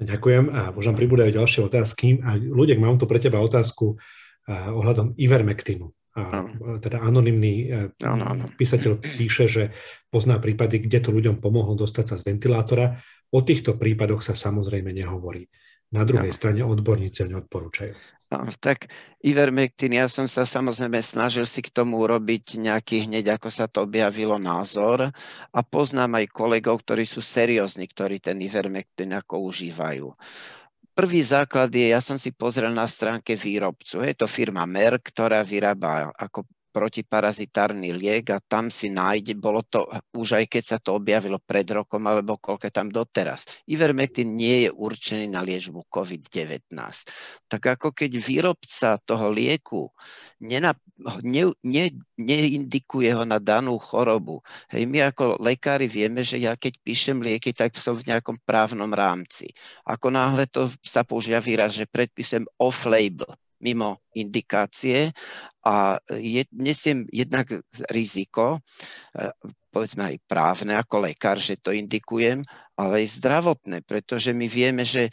[0.00, 2.24] Ďakujem a možno pribúdajú ďalšie otázky.
[2.24, 4.00] A ľudia, mám tu pre teba otázku
[4.48, 5.92] ohľadom Ivermectinu.
[6.18, 6.50] A,
[6.82, 7.94] teda anonimný uh,
[8.58, 9.62] písateľ píše, že
[10.10, 12.98] pozná prípady, kde to ľuďom pomohlo dostať sa z ventilátora.
[13.30, 15.46] O týchto prípadoch sa samozrejme nehovorí.
[15.94, 16.36] Na druhej ano.
[16.36, 17.94] strane odborníci ho neodporúčajú.
[18.28, 18.92] No, tak
[19.24, 23.88] Ivermectin, ja som sa samozrejme snažil si k tomu urobiť nejaký hneď, ako sa to
[23.88, 25.08] objavilo názor
[25.48, 30.12] a poznám aj kolegov, ktorí sú seriózni, ktorí ten Ivermectin ako užívajú.
[30.98, 34.02] Prvý základ je, ja som si pozrel na stránke výrobcu.
[34.02, 36.42] Je to firma Merck, ktorá vyrába ako
[36.78, 39.82] protiparazitárny liek a tam si nájde, bolo to
[40.14, 43.42] už aj keď sa to objavilo pred rokom alebo koľko tam doteraz.
[43.66, 46.70] Ivermectin nie je určený na liečbu COVID-19.
[47.50, 49.90] Tak ako keď výrobca toho lieku
[50.38, 50.70] nena,
[51.26, 54.38] ne, ne, neindikuje ho na danú chorobu.
[54.70, 58.94] Hej, my ako lekári vieme, že ja keď píšem lieky, tak som v nejakom právnom
[58.94, 59.50] rámci.
[59.82, 65.10] Ako náhle to sa používa výraz, že predpísem off-label, mimo indikácie
[65.68, 67.52] a je, nesiem jednak
[67.92, 69.28] riziko, e,
[69.68, 72.40] povedzme aj právne ako lekár, že to indikujem,
[72.78, 75.10] ale aj zdravotné, pretože my vieme, že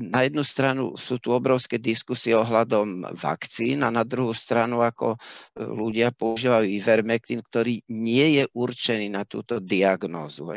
[0.00, 5.18] na jednu stranu sú tu obrovské diskusie ohľadom vakcín a na druhú stranu ako e,
[5.68, 10.48] ľudia používajú ivermectin, ktorý nie je určený na túto diagnózu.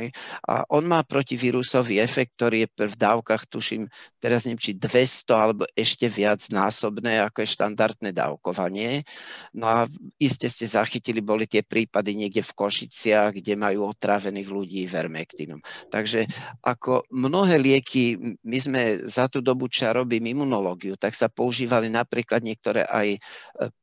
[0.47, 3.91] A on má protivírusový efekt, ktorý je v dávkach, tuším,
[4.23, 9.03] teraz neviem, či 200 alebo ešte viac násobné, ako je štandardné dávkovanie.
[9.51, 9.79] No a
[10.15, 15.59] iste ste zachytili, boli tie prípady niekde v Košiciach, kde majú otrávených ľudí ivermectinom.
[15.91, 21.87] Takže ako mnohé lieky, my sme za tú dobu, čo robím imunológiu, tak sa používali
[21.91, 23.19] napríklad niektoré aj e,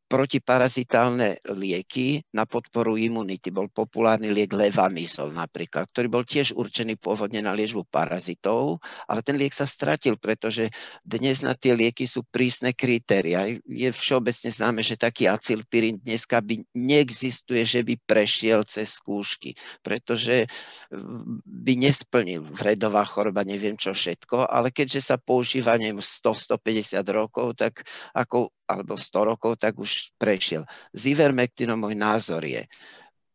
[0.04, 3.48] protiparazitálne lieky na podporu imunity.
[3.48, 9.40] Bol populárny liek levamizol napríklad, ktorý bol tiež určený pôvodne na liečbu parazitov, ale ten
[9.40, 10.68] liek sa stratil, pretože
[11.02, 13.48] dnes na tie lieky sú prísne kritéria.
[13.64, 20.46] Je všeobecne známe, že taký acilpirín dneska by neexistuje, že by prešiel cez skúšky, pretože
[21.44, 27.82] by nesplnil vredová choroba, neviem čo všetko, ale keďže sa používa 100-150 rokov, tak
[28.14, 30.64] ako alebo 100 rokov, tak už prešiel.
[30.92, 32.64] S Ivermectinom môj názor je,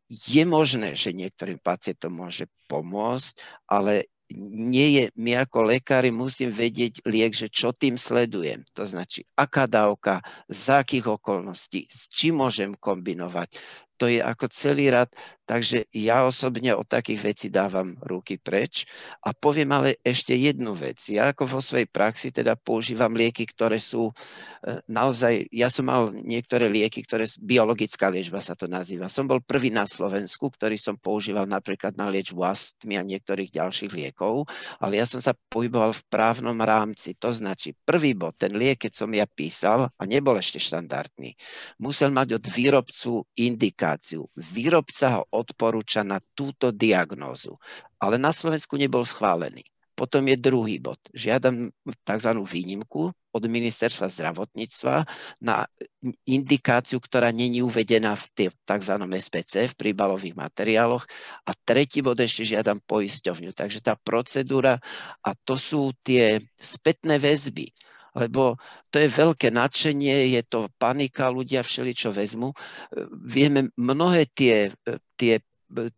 [0.09, 3.37] je možné, že niektorým pacientom môže pomôcť,
[3.69, 8.61] ale nie je, my ako lekári musím vedieť liek, že čo tým sledujem.
[8.77, 13.57] To znači, aká dávka, za akých okolností, s čím môžem kombinovať.
[13.97, 15.09] To je ako celý rad
[15.49, 18.85] Takže ja osobne od takých vecí dávam ruky preč.
[19.25, 21.01] A poviem ale ešte jednu vec.
[21.09, 26.13] Ja ako vo svojej praxi teda používam lieky, ktoré sú e, naozaj, ja som mal
[26.13, 29.09] niektoré lieky, ktoré, biologická liečba sa to nazýva.
[29.09, 33.89] Som bol prvý na Slovensku, ktorý som používal napríklad na liečbu astmy a niektorých ďalších
[33.89, 34.45] liekov,
[34.77, 37.17] ale ja som sa pohyboval v právnom rámci.
[37.17, 41.33] To značí, prvý bod, ten liek, keď som ja písal, a nebol ešte štandardný,
[41.81, 44.29] musel mať od výrobcu indikáciu.
[44.37, 47.55] Výrobca ho odporúča na túto diagnózu.
[47.97, 49.63] Ale na Slovensku nebol schválený.
[49.99, 50.95] Potom je druhý bod.
[51.11, 51.75] Žiadam
[52.07, 52.31] tzv.
[52.47, 55.03] výnimku od ministerstva zdravotníctva
[55.43, 55.67] na
[56.23, 58.95] indikáciu, ktorá není uvedená v tzv.
[58.95, 61.03] SPC, v príbalových materiáloch.
[61.43, 63.51] A tretí bod ešte žiadam poisťovňu.
[63.51, 64.79] Takže tá procedúra,
[65.19, 67.67] a to sú tie spätné väzby,
[68.15, 68.57] lebo
[68.89, 72.53] to je veľké nadšenie, je to panika, ľudia všeli čo vezmu.
[73.25, 74.73] Vieme, mnohé tie,
[75.19, 75.43] tie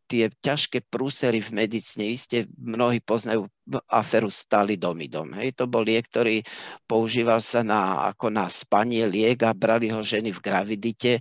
[0.07, 3.47] tie ťažké prúsery v medicíne, iste mnohí poznajú
[3.87, 5.31] aferu stalidomidom.
[5.39, 6.43] Hej, to bol liek, ktorý
[6.83, 11.11] používal sa na, ako na spanie liek a brali ho ženy v gravidite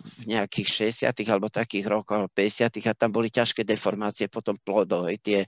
[0.00, 5.10] v nejakých 60 alebo takých rokoch, alebo 50 a tam boli ťažké deformácie potom plodov.
[5.20, 5.44] Tie,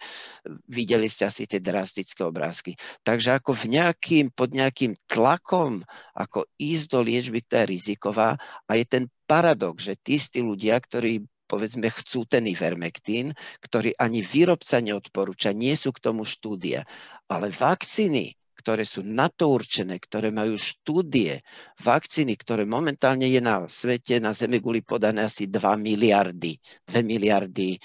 [0.69, 2.77] videli ste asi tie drastické obrázky.
[3.07, 5.81] Takže ako v nejakým, pod nejakým tlakom,
[6.13, 8.31] ako ísť do liečby, ktorá je riziková
[8.69, 14.25] a je ten paradox, že tí istí ľudia, ktorí povedzme chcú ten ivermektín, ktorý ani
[14.25, 16.83] výrobca neodporúča, nie sú k tomu štúdie.
[17.29, 21.45] Ale vakcíny, ktoré sú na to určené, ktoré majú štúdie,
[21.85, 26.57] vakcíny, ktoré momentálne je na svete, na Zemeguli podané asi 2 miliardy,
[26.89, 27.79] 2 miliardy e,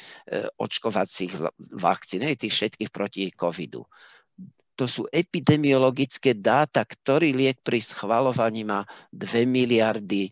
[0.55, 1.35] očkovacích
[1.75, 3.83] vakcín, tých všetkých proti covidu
[4.79, 10.31] to sú epidemiologické dáta, ktorý liek pri schvalovaní má 2 miliardy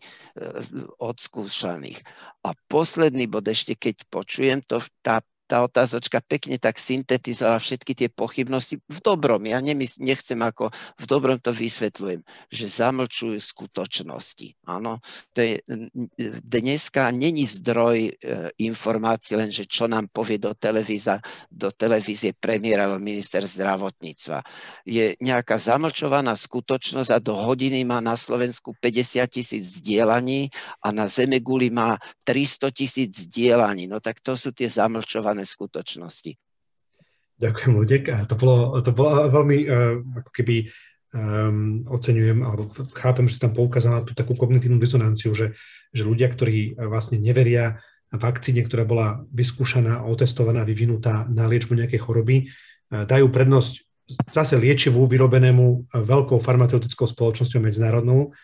[1.04, 2.00] odskúšaných.
[2.48, 8.08] A posledný bod ešte, keď počujem to, tá tá otázočka pekne tak syntetizovala všetky tie
[8.12, 9.48] pochybnosti v dobrom.
[9.48, 10.68] Ja nemys- nechcem ako
[11.00, 12.20] v dobrom to vysvetľujem,
[12.52, 14.68] že zamlčujú skutočnosti.
[14.68, 15.00] Áno,
[15.32, 15.54] to je,
[16.44, 18.12] dneska není zdroj e,
[18.60, 24.44] informácií, len že čo nám povie do, televíza, do televízie premiér alebo minister zdravotníctva.
[24.84, 30.52] Je nejaká zamlčovaná skutočnosť a do hodiny má na Slovensku 50 tisíc zdieľaní
[30.84, 33.88] a na Zemeguli má 300 tisíc zdieľaní.
[33.88, 36.34] No tak to sú tie zamlčované dané skutočnosti.
[37.38, 38.04] Ďakujem, Ludek.
[38.26, 40.66] To bolo, to bolo veľmi, uh, ako keby
[41.14, 42.66] um, oceňujem, alebo
[42.98, 45.54] chápem, že si tam poukázal na tú takú kognitívnu disonanciu, že,
[45.94, 47.78] že ľudia, ktorí vlastne neveria
[48.10, 53.86] vakcíne, ktorá bola vyskúšaná, otestovaná, vyvinutá na liečbu nejakej choroby, uh, dajú prednosť
[54.34, 58.34] zase liečivu vyrobenému veľkou farmaceutickou spoločnosťou medzinárodnou,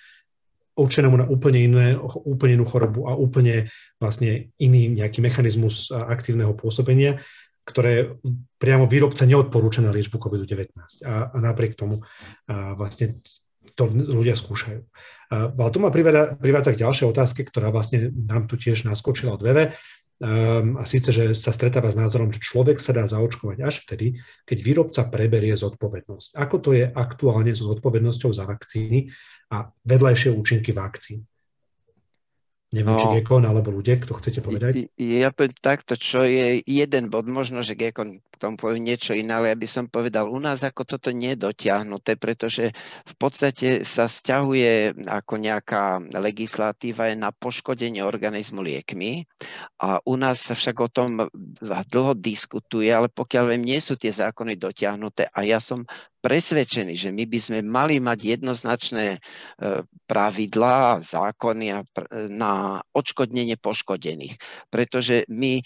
[0.75, 1.87] určenému na úplne, iné,
[2.27, 3.71] úplne inú chorobu a úplne
[4.03, 7.23] vlastne iný nejaký mechanizmus aktívneho pôsobenia,
[7.65, 8.21] ktoré
[8.61, 10.75] priamo výrobca neodporúča na liečbu COVID-19.
[11.07, 12.03] A, a napriek tomu
[12.51, 13.25] a vlastne
[13.73, 14.81] to ľudia skúšajú.
[15.33, 19.43] A, ale to ma privádza k ďalšej otázke, ktorá vlastne nám tu tiež naskočila od
[19.43, 19.73] VV.
[20.15, 24.23] Um, a síce, že sa stretáva s názorom, že človek sa dá zaočkovať až vtedy,
[24.47, 26.39] keď výrobca preberie zodpovednosť.
[26.39, 29.11] Ako to je aktuálne so zodpovednosťou za vakcíny
[29.53, 31.27] a vedľajšie účinky vakcín?
[32.75, 34.91] Neviem, no, či Gekon alebo ľudia, kto chcete povedať?
[34.99, 39.31] Ja poviem takto, čo je jeden bod, možno, že Gekon k tomu povie niečo iné,
[39.31, 42.75] ale ja by som povedal, u nás ako toto nie je dotiahnuté, pretože
[43.07, 49.23] v podstate sa stiahuje ako nejaká legislatíva je na poškodenie organizmu liekmi
[49.79, 51.31] a u nás sa však o tom
[51.63, 55.87] dlho diskutuje, ale pokiaľ viem, nie sú tie zákony dotiahnuté a ja som
[56.25, 59.19] presvedčení, že my by sme mali mať jednoznačné e,
[60.09, 61.85] pravidlá, zákony
[62.33, 64.41] na odškodnenie poškodených.
[64.73, 65.61] Pretože my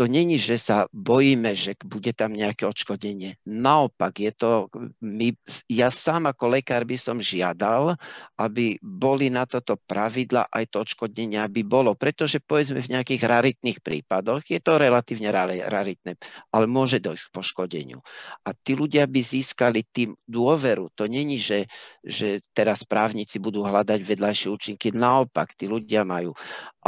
[0.00, 3.36] to není, že sa bojíme, že bude tam nejaké odškodenie.
[3.44, 4.72] Naopak, je to,
[5.04, 5.36] my,
[5.68, 8.00] ja sám ako lekár by som žiadal,
[8.40, 11.92] aby boli na toto pravidla aj to odškodnenie, aby bolo.
[11.92, 15.28] Pretože povedzme v nejakých raritných prípadoch, je to relatívne
[15.68, 16.16] raritné,
[16.48, 18.00] ale môže dojsť k poškodeniu.
[18.48, 20.96] A tí ľudia by získali tým dôveru.
[20.96, 21.68] To není, že,
[22.00, 24.96] že teraz právnici budú hľadať vedľajšie účinky.
[24.96, 26.32] Naopak, tí ľudia majú.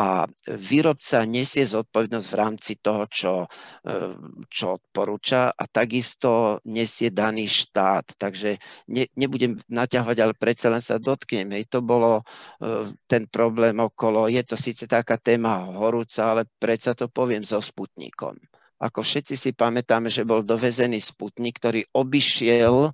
[0.01, 3.47] A výrobca nesie zodpovednosť v rámci toho, čo,
[3.87, 4.15] eh,
[4.49, 8.19] čo odporúča a takisto nesie daný štát.
[8.19, 8.59] Takže
[8.91, 11.49] ne, nebudem naťahovať, ale predsa len sa dotknem.
[11.59, 12.23] Hej, to bolo
[12.63, 17.59] eh, ten problém okolo, je to síce taká téma horúca, ale predsa to poviem so
[17.63, 18.37] Sputnikom.
[18.83, 22.91] Ako všetci si pamätáme, že bol dovezený Sputnik, ktorý obišiel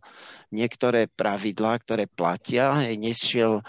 [0.53, 3.65] niektoré pravidlá, ktoré platia, hej, nešiel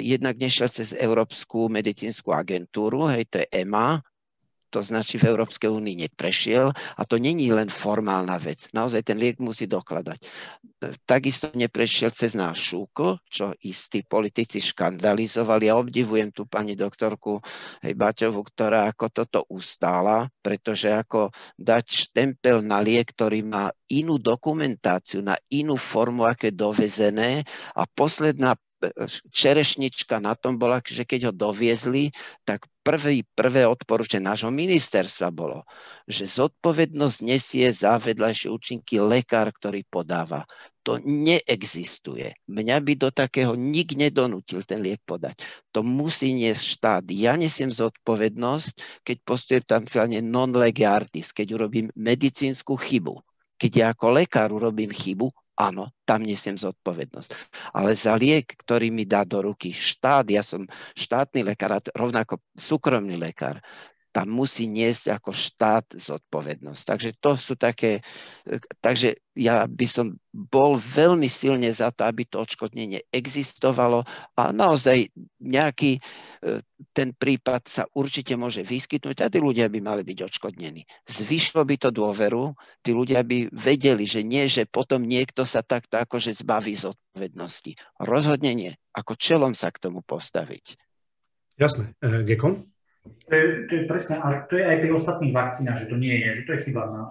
[0.00, 4.02] jednak nešiel cez Európsku medicínsku agentúru, hej, to je EMA,
[4.74, 8.66] to značí v Európskej únii neprešiel a to není len formálna vec.
[8.74, 10.18] Naozaj ten liek musí dokladať.
[11.06, 15.70] Takisto neprešiel cez náš šúko, čo istí politici škandalizovali.
[15.70, 17.38] Ja obdivujem tú pani doktorku
[17.86, 24.18] hej, Baťovu, ktorá ako toto ustála, pretože ako dať štempel na liek, ktorý má inú
[24.18, 27.46] dokumentáciu, na inú formu, aké dovezené
[27.78, 28.58] a posledná
[29.32, 32.12] čerešnička na tom bola, že keď ho doviezli,
[32.44, 35.64] tak prvý, prvé odporúčanie nášho ministerstva bolo,
[36.04, 40.44] že zodpovednosť nesie za vedľajšie účinky lekár, ktorý podáva.
[40.84, 42.36] To neexistuje.
[42.44, 45.40] Mňa by do takého nik nedonútil ten liek podať.
[45.72, 47.04] To musí niesť štát.
[47.08, 53.16] Ja nesiem zodpovednosť, keď postujem tam celé non lege artis, keď urobím medicínsku chybu.
[53.56, 57.30] Keď ja ako lekár urobím chybu, áno, tam nesiem zodpovednosť.
[57.74, 60.66] Ale za liek, ktorý mi dá do ruky štát, ja som
[60.98, 63.62] štátny lekár rovnako súkromný lekár,
[64.14, 66.82] tam musí niesť ako štát zodpovednosť.
[66.86, 67.98] Takže to sú také,
[68.78, 74.06] takže ja by som bol veľmi silne za to, aby to odškodnenie existovalo
[74.38, 75.10] a naozaj
[75.42, 76.00] nejaký e,
[76.94, 80.86] ten prípad sa určite môže vyskytnúť a tí ľudia by mali byť odškodnení.
[81.10, 82.54] Zvyšlo by to dôveru,
[82.86, 87.74] tí ľudia by vedeli, že nie, že potom niekto sa takto akože zbaví zodpovednosti.
[87.98, 88.72] Rozhodne nie.
[88.94, 90.78] Ako čelom sa k tomu postaviť.
[91.58, 91.98] Jasné.
[91.98, 92.73] E, Gekon?
[93.04, 96.24] To je, to je presne, ale to je aj pri ostatných vakcínach, že to nie
[96.24, 97.02] je, že to je chyba na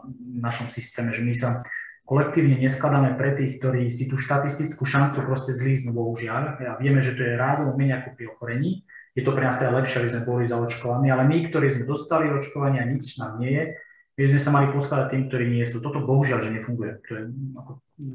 [0.41, 1.61] našom systéme, že my sa
[2.03, 6.59] kolektívne neskladáme pre tých, ktorí si tú štatistickú šancu proste zlíznú, bohužiaľ.
[6.59, 8.71] A vieme, že to je rádovo menej ako pri ochorení.
[9.13, 12.33] Je to pre nás teda lepšie, aby sme boli zaočkovaní, ale my, ktorí sme dostali
[12.33, 13.65] očkovanie a nič nám nie je,
[14.13, 15.81] my sme sa mali poskladať tým, ktorí nie sú.
[15.81, 16.91] Toto bohužiaľ, že nefunguje.
[17.09, 17.21] To, je,
[17.57, 17.71] ako...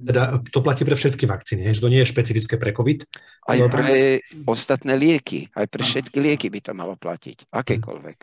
[0.06, 3.02] teda, to platí pre všetky vakcíny, že to nie je špecifické pre COVID?
[3.50, 8.18] Aj pre ostatné lieky, aj pre všetky lieky by to malo platiť, akékoľvek.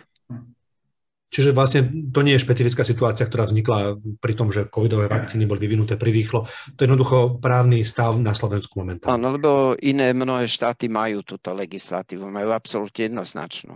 [1.36, 1.84] Čiže vlastne
[2.16, 6.48] to nie je špecifická situácia, ktorá vznikla pri tom, že covidové vakcíny boli vyvinuté prírýchlo.
[6.48, 9.20] To je jednoducho právny stav na Slovensku momentálne.
[9.20, 13.76] Áno, lebo iné mnohé štáty majú túto legislatívu, majú absolútne jednoznačnú.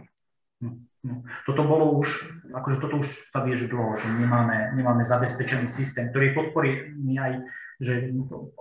[0.64, 0.89] Hm.
[1.00, 5.72] No, toto bolo už, akože toto už sa vie, že dlho, že nemáme, nemáme zabezpečený
[5.72, 7.40] systém, ktorý podporí aj,
[7.80, 8.12] že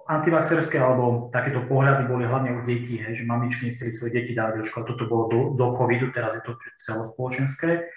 [0.07, 4.63] antivaxerské alebo takéto pohľady boli hlavne u detí, hej, že mamičky nechceli svoje deti dávať
[4.63, 7.91] do školy, toto bolo do, do covidu, teraz je to celospoločenské.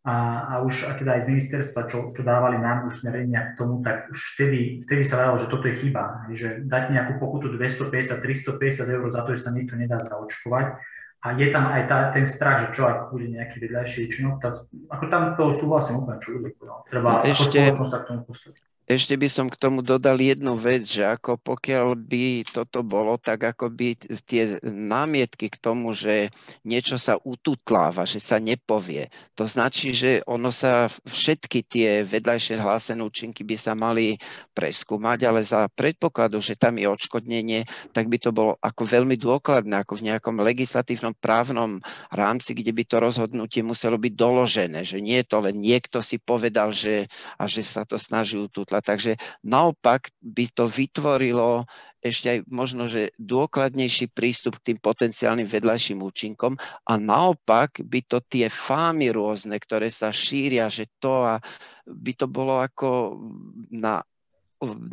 [0.00, 0.16] A,
[0.50, 4.10] a už a teda aj z ministerstva, čo, čo dávali nám usmerenia k tomu, tak
[4.10, 8.96] už vtedy, vtedy sa vedalo, že toto je chyba, že dať nejakú pokutu 250, 350
[8.96, 10.80] eur za to, že sa nikto nedá zaočkovať,
[11.20, 14.64] a je tam aj tá, ten strach, že čo ak bude nejaký vedľajší účinok, tak
[14.88, 16.78] ako tam to súhlasím úplne, čo ľudia povedal.
[16.88, 18.64] Treba no, ešte, sa k tomu postaviť.
[18.90, 23.54] Ešte by som k tomu dodal jednu vec, že ako pokiaľ by toto bolo, tak
[23.54, 23.94] ako by
[24.26, 26.34] tie námietky k tomu, že
[26.66, 29.06] niečo sa ututláva, že sa nepovie,
[29.38, 34.18] to značí, že ono sa všetky tie vedľajšie hlásené účinky by sa mali
[34.58, 39.86] preskúmať, ale za predpokladu, že tam je odškodnenie, tak by to bolo ako veľmi dôkladné,
[39.86, 41.78] ako v nejakom legislatívnom právnom
[42.10, 46.18] rámci, kde by to rozhodnutie muselo byť doložené, že nie je to len niekto si
[46.18, 47.06] povedal, že,
[47.38, 49.16] a že sa to snaží ututlať Takže
[49.46, 51.64] naopak by to vytvorilo
[52.00, 56.56] ešte aj možno, že dôkladnejší prístup k tým potenciálnym vedľajším účinkom
[56.88, 61.36] a naopak by to tie fámy rôzne, ktoré sa šíria, že to a
[61.84, 63.20] by to bolo ako
[63.68, 64.00] na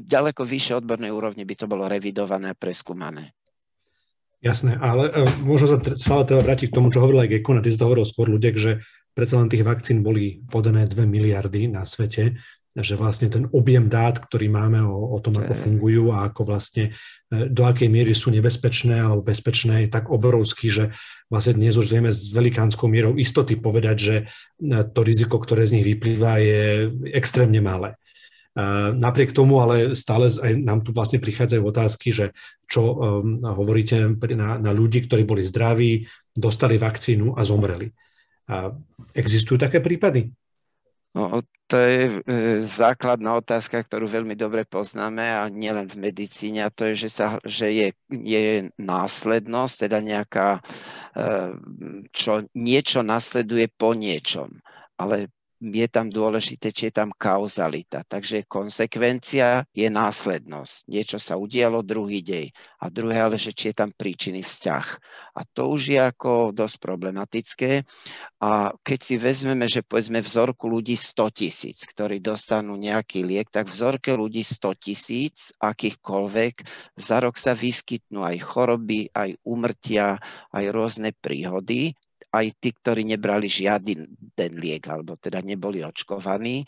[0.08, 3.36] ďaleko vyššie odbornej úrovni by to bolo revidované a preskúmané.
[4.38, 7.66] Jasné, ale uh, možno sa stále treba vrátiť k tomu, čo hovoril aj Gekon, a
[7.66, 8.86] ty si to hovoril skôr ľudia, že
[9.18, 12.38] predsa len tých vakcín boli podané 2 miliardy na svete
[12.78, 16.94] že vlastne ten objem dát, ktorý máme o, o tom, ako fungujú a ako vlastne
[17.34, 20.86] e, do akej miery sú nebezpečné alebo bezpečné, je tak obrovský, že
[21.26, 24.26] vlastne dnes už vieme s velikánskou mierou istoty povedať, že e,
[24.94, 27.98] to riziko, ktoré z nich vyplýva, je extrémne malé.
[28.98, 32.34] Napriek tomu ale stále aj nám tu vlastne prichádzajú otázky, že
[32.66, 37.94] čo um, hovoríte na, na ľudí, ktorí boli zdraví, dostali vakcínu a zomreli.
[38.50, 38.74] A
[39.14, 40.34] existujú také prípady?
[41.14, 42.12] No, to je e,
[42.64, 47.28] základná otázka, ktorú veľmi dobre poznáme a nielen v medicíne, a to je, že, sa,
[47.44, 50.50] že je, je následnosť, teda nejaká,
[51.12, 51.32] e,
[52.16, 54.48] čo niečo nasleduje po niečom.
[54.96, 55.28] Ale
[55.58, 58.06] je tam dôležité, či je tam kauzalita.
[58.06, 60.76] Takže konsekvencia je následnosť.
[60.86, 62.54] Niečo sa udialo, druhý dej.
[62.78, 64.86] A druhé ale, že či je tam príčiny vzťah.
[65.34, 67.72] A to už je ako dosť problematické.
[68.42, 73.66] A keď si vezmeme, že povedzme vzorku ľudí 100 tisíc, ktorí dostanú nejaký liek, tak
[73.70, 76.54] vzorke ľudí 100 tisíc, akýchkoľvek,
[76.94, 80.22] za rok sa vyskytnú aj choroby, aj umrtia,
[80.54, 81.98] aj rôzne príhody
[82.34, 83.94] aj tí, ktorí nebrali žiadny
[84.36, 86.68] ten liek, alebo teda neboli očkovaní.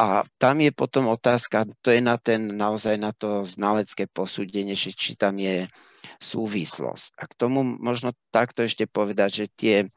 [0.00, 5.12] A tam je potom otázka, to je na ten, naozaj na to znalecké posúdenie, či
[5.12, 5.68] tam je
[6.20, 7.16] súvislosť.
[7.16, 9.88] A k tomu možno takto ešte povedať, že tie, e,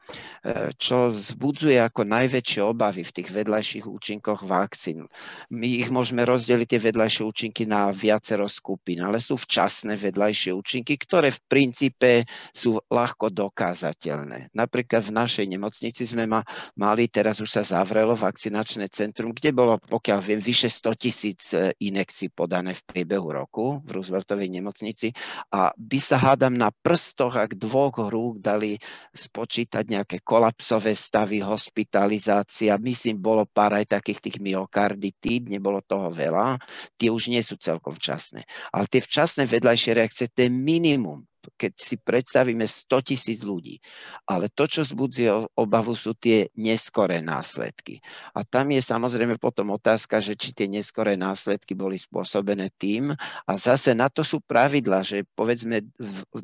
[0.76, 5.04] čo zbudzuje ako najväčšie obavy v tých vedľajších účinkoch vakcín,
[5.52, 10.96] my ich môžeme rozdeliť tie vedľajšie účinky na viacero skupín, ale sú včasné vedľajšie účinky,
[10.96, 12.10] ktoré v princípe
[12.52, 14.52] sú ľahko dokázateľné.
[14.56, 16.40] Napríklad v našej nemocnici sme ma,
[16.76, 21.70] mali, teraz už sa zavrelo vakcinačné centrum, kde bolo, pokiaľ viem, vyše 100 tisíc e,
[21.86, 25.14] inekcií podané v priebehu roku v Rooseveltovej nemocnici
[25.54, 28.74] a by sa hádam na prstoch, ak dvoch rúk dali
[29.14, 32.74] spočítať nejaké kolapsové stavy, hospitalizácia.
[32.82, 36.58] Myslím, bolo pár aj takých tých myokarditíd, nebolo toho veľa.
[36.98, 38.42] Tie už nie sú celkom včasné.
[38.74, 41.22] Ale tie včasné vedľajšie reakcie, to je minimum
[41.54, 43.78] keď si predstavíme 100 tisíc ľudí.
[44.24, 48.00] Ale to, čo zbudzuje obavu, sú tie neskoré následky.
[48.32, 53.12] A tam je samozrejme potom otázka, že či tie neskoré následky boli spôsobené tým.
[53.44, 55.84] A zase na to sú pravidla, že povedzme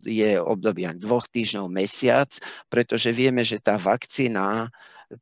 [0.04, 2.30] je obdobie dvoch týždňov, mesiac,
[2.68, 4.68] pretože vieme, že tá vakcína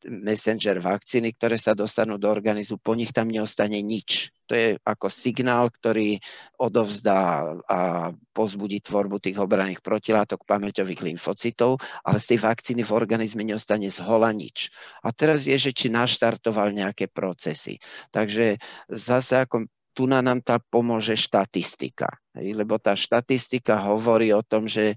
[0.04, 4.28] messenger vakcíny, ktoré sa dostanú do organizmu, po nich tam neostane nič.
[4.48, 6.20] To je ako signál, ktorý
[6.60, 13.44] odovzdá a pozbudí tvorbu tých obranných protilátok pamäťových lymfocytov, ale z tej vakcíny v organizme
[13.44, 14.68] neostane zhola nič.
[15.04, 17.80] A teraz je, že či naštartoval nejaké procesy.
[18.12, 18.60] Takže
[18.92, 22.06] zase ako tu nám tá pomôže štatistika.
[22.38, 24.94] Lebo tá štatistika hovorí o tom, že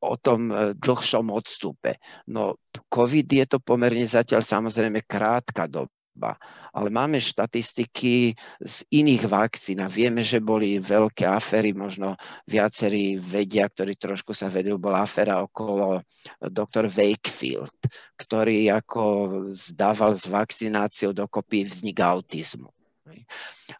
[0.00, 1.98] o tom e, dlhšom odstupe.
[2.30, 2.56] No
[2.92, 6.36] COVID je to pomerne zatiaľ samozrejme krátka doba,
[6.76, 13.64] ale máme štatistiky z iných vakcín a vieme, že boli veľké afery, možno viacerí vedia,
[13.64, 16.04] ktorí trošku sa vedú, bola afera okolo
[16.52, 17.72] doktor Wakefield,
[18.20, 19.04] ktorý ako
[19.48, 22.68] zdával s vakcináciou dokopy vznik autizmu.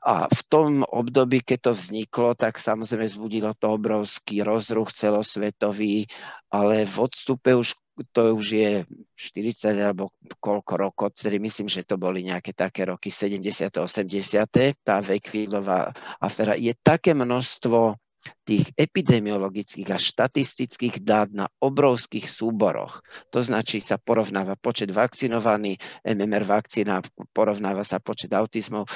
[0.02, 6.08] A v tom období, keď to vzniklo, tak samozrejme zbudilo to obrovský rozruch celosvetový,
[6.50, 7.76] ale v odstupe už
[8.16, 13.12] to už je 40 alebo koľko rokov, tedy myslím, že to boli nejaké také roky
[13.12, 13.68] 70.
[13.68, 14.80] 80.
[14.80, 16.56] Tá Wakefieldová aféra.
[16.56, 18.00] Je také množstvo
[18.42, 23.02] tých epidemiologických a štatistických dát na obrovských súboroch.
[23.30, 28.86] To značí sa porovnáva počet vakcinovaných, MMR vakcína, porovnáva sa počet autizmov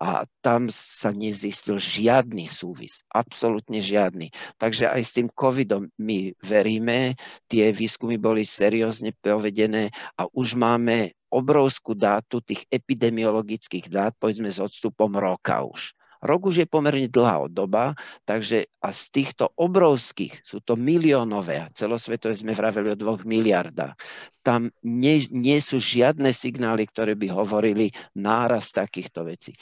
[0.00, 4.32] a tam sa nezistil žiadny súvis, absolútne žiadny.
[4.56, 7.16] Takže aj s tým covidom my veríme,
[7.48, 14.62] tie výskumy boli seriózne povedené a už máme obrovskú dátu tých epidemiologických dát, povedzme s
[14.62, 15.92] odstupom roka už.
[16.24, 17.92] Rok už je pomerne dlhá doba,
[18.24, 23.92] takže a z týchto obrovských, sú to miliónové, celosvetové sme vraveli o dvoch miliardách,
[24.40, 29.52] tam nie, nie sú žiadne signály, ktoré by hovorili náraz takýchto vecí.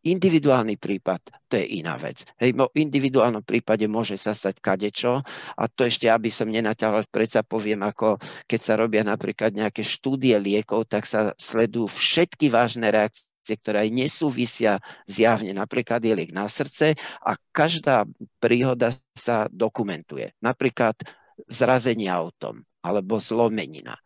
[0.00, 2.24] Individuálny prípad, to je iná vec.
[2.40, 5.20] Hej, v individuálnom prípade môže sa stať kadečo
[5.60, 8.16] a to ešte, aby som nenaťahol, predsa poviem, ako
[8.48, 13.90] keď sa robia napríklad nejaké štúdie liekov, tak sa sledujú všetky vážne reakcie ktoré aj
[13.94, 14.72] nesúvisia
[15.08, 15.54] zjavne.
[15.56, 18.04] Napríklad je liek na srdce a každá
[18.38, 20.34] príhoda sa dokumentuje.
[20.42, 20.98] Napríklad
[21.48, 23.96] zrazenie autom alebo zlomenina.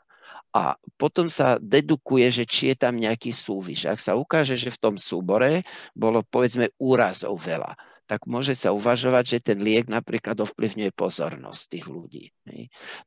[0.55, 3.83] A potom sa dedukuje, že či je tam nejaký súvis.
[3.83, 5.67] Ak sa ukáže, že v tom súbore
[5.99, 7.75] bolo povedzme úrazov veľa,
[8.07, 12.25] tak môže sa uvažovať, že ten liek napríklad ovplyvňuje pozornosť tých ľudí.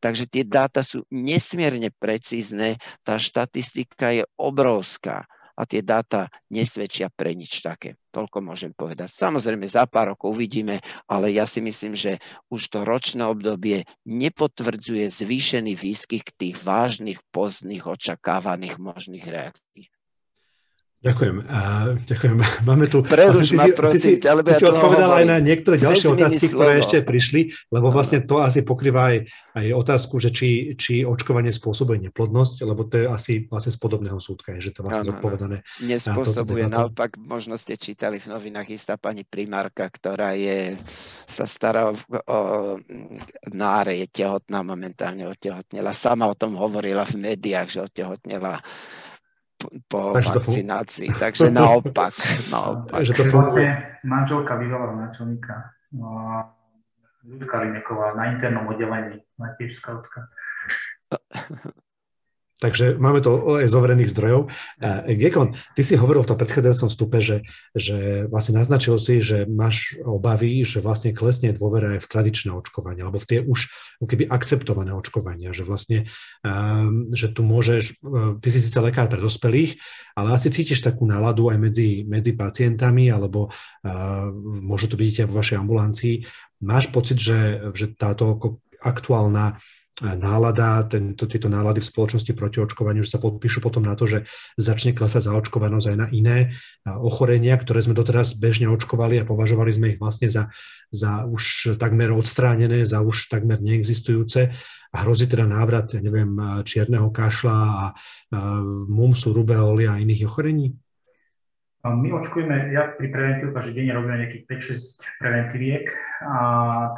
[0.02, 7.34] Takže tie dáta sú nesmierne precízne, tá štatistika je obrovská a tie dáta nesvedčia pre
[7.34, 7.98] nič také.
[8.14, 9.10] Toľko môžem povedať.
[9.10, 10.80] Samozrejme, za pár rokov uvidíme,
[11.10, 12.22] ale ja si myslím, že
[12.54, 19.90] už to ročné obdobie nepotvrdzuje zvýšený výskyt tých vážnych, pozdných, očakávaných možných reakcií.
[21.08, 21.38] Ďakujem.
[21.48, 21.60] A,
[22.04, 22.36] ďakujem.
[22.68, 23.00] Máme tu...
[23.00, 26.46] Preruš ma, prosím, ty si, ty si, ty si odpovedal aj na niektoré ďalšie otázky,
[26.52, 29.18] ktoré ešte prišli, lebo vlastne to asi pokrýva aj,
[29.56, 34.20] aj otázku, že či, či očkovanie spôsobuje neplodnosť, lebo to je asi vlastne z podobného
[34.20, 35.58] súdka, že to vlastne ano, zodpovedané.
[35.80, 40.76] Nespôsobuje, naopak možno ste čítali v novinách istá pani primárka, ktorá je,
[41.24, 42.40] sa stará o, o
[43.48, 45.96] náre, je tehotná, momentálne otehotnela.
[45.96, 48.60] Sama o tom hovorila v médiách, že otehotnela
[49.88, 52.14] po takže vakcinácii, to takže naopak.
[52.52, 53.02] naopak.
[53.02, 53.66] Takže to vlastne
[54.06, 55.56] manželka bývalého náčelníka
[55.98, 56.10] no,
[57.28, 60.32] Ľudka Lineková na internom oddelení, na tiež skautka.
[62.58, 64.50] Takže máme to aj z overených zdrojov.
[65.14, 67.46] Gekon, ty si hovoril v tom predchádzajúcom vstupe, že,
[67.78, 73.06] že vlastne naznačil si, že máš obavy, že vlastne klesne dôvera aj v tradičné očkovanie,
[73.06, 73.70] alebo v tie už
[74.02, 76.10] keby akceptované očkovania, že vlastne,
[76.42, 79.78] um, že tu môžeš, uh, ty si síce lekár pre dospelých,
[80.18, 84.34] ale asi cítiš takú náladu aj medzi, medzi pacientami, alebo uh,
[84.66, 86.26] možno to vidíte vo vašej ambulancii.
[86.66, 89.62] Máš pocit, že, že táto aktuálna
[90.02, 94.30] nálada, tento, tieto nálady v spoločnosti proti očkovaniu, že sa podpíšu potom na to, že
[94.54, 96.38] začne klesať zaočkovanosť aj na iné
[96.86, 100.54] ochorenia, ktoré sme doteraz bežne očkovali a považovali sme ich vlastne za,
[100.94, 104.54] za už takmer odstránené, za už takmer neexistujúce
[104.94, 107.86] a hrozí teda návrat, ja neviem, čierneho kašla a, a
[108.86, 110.78] mumsu, rubeoly a iných ochorení?
[111.88, 115.86] My očkujeme, ja pri preventívu každý deň robíme nejakých 5-6 preventíviek
[116.20, 116.38] a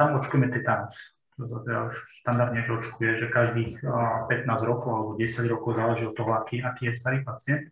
[0.02, 1.82] tam očkujeme tetanus to teda
[2.24, 6.92] štandardne že očkuje, že každých 15 rokov alebo 10 rokov záleží od toho, aký, aký
[6.92, 7.72] je starý pacient.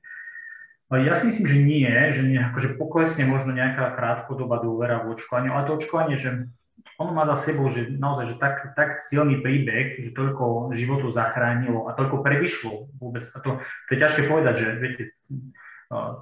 [0.87, 5.51] Ja si myslím, že nie, že nie, akože poklesne možno nejaká krátkodobá dôvera v očkovaniu,
[5.51, 6.47] ale to očkovanie, že
[6.95, 11.85] ono má za sebou, že naozaj, že tak, tak silný príbeh, že toľko životov zachránilo
[11.85, 13.21] a toľko prevyšlo vôbec.
[13.35, 15.03] A to, to je ťažké povedať, že viete,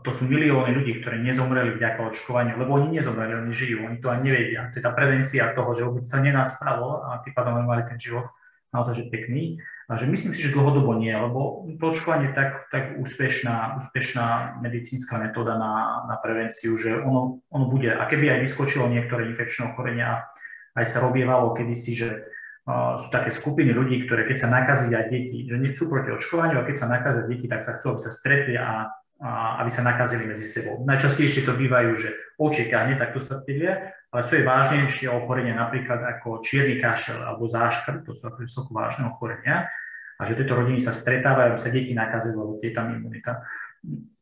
[0.06, 4.14] to sú milióny ľudí, ktorí nezomreli vďaka očkovaniu, lebo oni nezomreli, oni žijú, oni to
[4.14, 4.70] ani nevedia.
[4.70, 8.30] To je tá prevencia toho, že vôbec sa nenastalo a tým pádom mali ten život
[8.70, 9.58] naozaj že pekný.
[9.86, 14.58] A že myslím si, že dlhodobo nie, lebo to očkovanie je tak, tak úspešná, úspešná
[14.62, 17.94] medicínska metóda na, na prevenciu, že ono, ono bude.
[17.94, 20.26] A keby aj vyskočilo niektoré infekčné ochorenia,
[20.74, 25.46] aj sa robievalo kedysi, že uh, sú také skupiny ľudí, ktoré keď sa nakazia deti,
[25.46, 28.10] že nie sú proti očkovaniu a keď sa nakazia deti, tak sa chcú, aby sa
[28.10, 28.90] stretli a
[29.24, 30.84] aby sa nakazili medzi sebou.
[30.84, 36.44] Najčastejšie to bývajú, že očekanie, takto sa pilia, ale čo je vážnejšie ochorenia, napríklad ako
[36.44, 39.72] čierny kašel alebo záškrt, to sú ako vysoko vážne ochorenia,
[40.16, 43.44] a že tieto rodiny sa stretávajú, sa deti nakazili, lebo je tam imunita.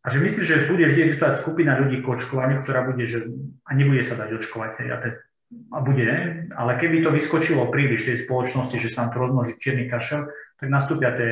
[0.04, 3.24] A že myslím, že bude vždy existovať skupina ľudí k očkovaniu, ktorá bude, že
[3.64, 4.72] a nebude sa dať očkovať.
[4.90, 5.10] A, te,
[5.74, 6.10] a bude,
[6.54, 10.30] ale keby to vyskočilo príliš tej spoločnosti, že sa tam to rozmnoží čierny kašel,
[10.62, 11.30] tak nastúpia tie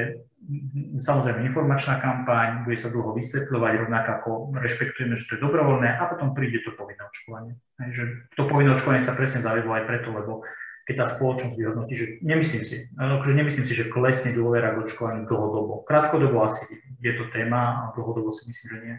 [0.98, 6.10] samozrejme informačná kampaň, bude sa dlho vysvetľovať, rovnako ako rešpektujeme, že to je dobrovoľné a
[6.10, 7.54] potom príde to povinné očkovanie.
[7.78, 10.42] Že to povinné očkovanie sa presne zavedlo aj preto, lebo
[10.90, 15.30] keď tá spoločnosť vyhodnotí, že nemyslím si, akože nemyslím si, že klesne dôvera k očkovaniu
[15.30, 15.86] dlhodobo.
[15.86, 18.96] Krátkodobo asi je to téma a dlhodobo si myslím, že nie.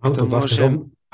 [0.00, 0.24] To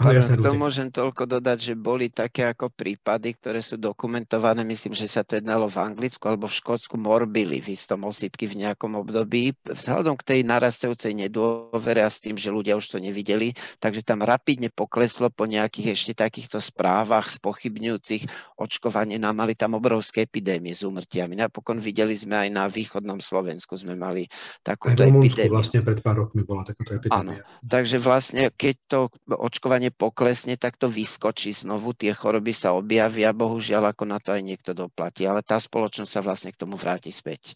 [0.00, 4.96] môžem, k tomu môžem toľko dodať, že boli také ako prípady, ktoré sú dokumentované, myslím,
[4.96, 8.96] že sa to jednalo v Anglicku alebo v Škótsku, morbili v istom osýpky v nejakom
[8.96, 9.52] období.
[9.68, 14.24] Vzhľadom k tej narastajúcej nedôvere a s tým, že ľudia už to nevideli, takže tam
[14.24, 19.20] rapidne pokleslo po nejakých ešte takýchto správach spochybňujúcich očkovanie.
[19.20, 21.36] Nám mali tam obrovské epidémie s úmrtiami.
[21.36, 24.24] Napokon videli sme aj na východnom Slovensku sme mali
[24.64, 25.52] takúto epidémiu.
[25.52, 27.20] vlastne pred pár rokmi bola takáto epidémia.
[27.20, 28.98] Áno, takže vlastne keď to
[29.28, 34.42] očkovanie poklesne, tak to vyskočí znovu, tie choroby sa objavia, bohužiaľ ako na to aj
[34.42, 37.54] niekto doplatí, ale tá spoločnosť sa vlastne k tomu vráti späť.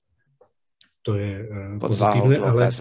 [1.04, 2.72] To je uh, pozitívne, ale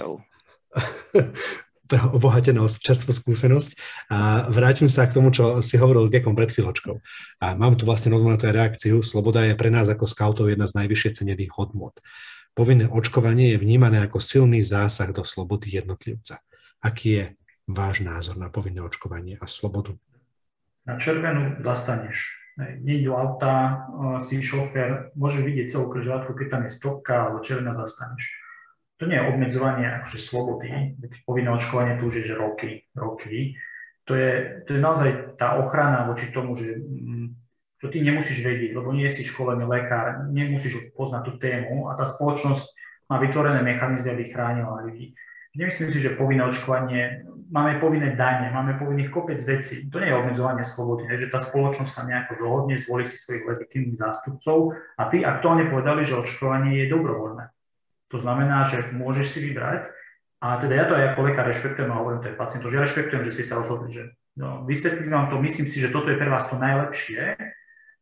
[1.87, 3.71] to je obohatená čerstvú skúsenosť.
[4.09, 6.95] A vrátim sa k tomu, čo si hovoril Gekom pred chvíľočkou.
[7.43, 9.03] A mám tu vlastne na to reakciu.
[9.03, 11.99] Sloboda je pre nás ako skautov jedna z najvyššie cenených hodnot.
[12.53, 16.39] Povinné očkovanie je vnímané ako silný zásah do slobody jednotlivca.
[16.79, 17.25] Aký je
[17.67, 19.95] váš názor na povinné očkovanie a slobodu?
[20.83, 22.43] Na červenú zastaneš.
[22.83, 23.87] Nie do auta,
[24.21, 28.29] si šofér, môže vidieť celú križovatku, keď tam je stopka alebo červená zastaneš.
[29.01, 30.93] To nie je obmedzovanie akože slobody,
[31.25, 33.57] povinné očkovanie tu už je že roky, roky.
[34.05, 36.77] To je, to je naozaj tá ochrana voči tomu, že
[37.81, 41.97] čo mm, ty nemusíš vedieť, lebo nie si školený lekár, nemusíš poznať tú tému a
[41.97, 42.63] tá spoločnosť
[43.09, 45.15] má vytvorené mechanizmy, aby chránila ľudí.
[45.53, 49.85] Nemyslím si, že povinné očkovanie, máme povinné dane, máme povinných kopec vecí.
[49.93, 54.01] To nie je obmedzovanie slobody, že tá spoločnosť sa nejako dohodne, zvolí si svojich legitímnych
[54.01, 57.53] zástupcov a ty aktuálne povedali, že očkovanie je dobrovoľné.
[58.09, 59.93] To znamená, že môžeš si vybrať,
[60.43, 62.83] a teda ja to aj ako lekár rešpektujem a hovorím to aj pacientov, že ja
[62.83, 64.03] rešpektujem, že ste sa rozhodli, že
[64.35, 67.37] no, vysvetlím vám to, myslím si, že toto je pre vás to najlepšie,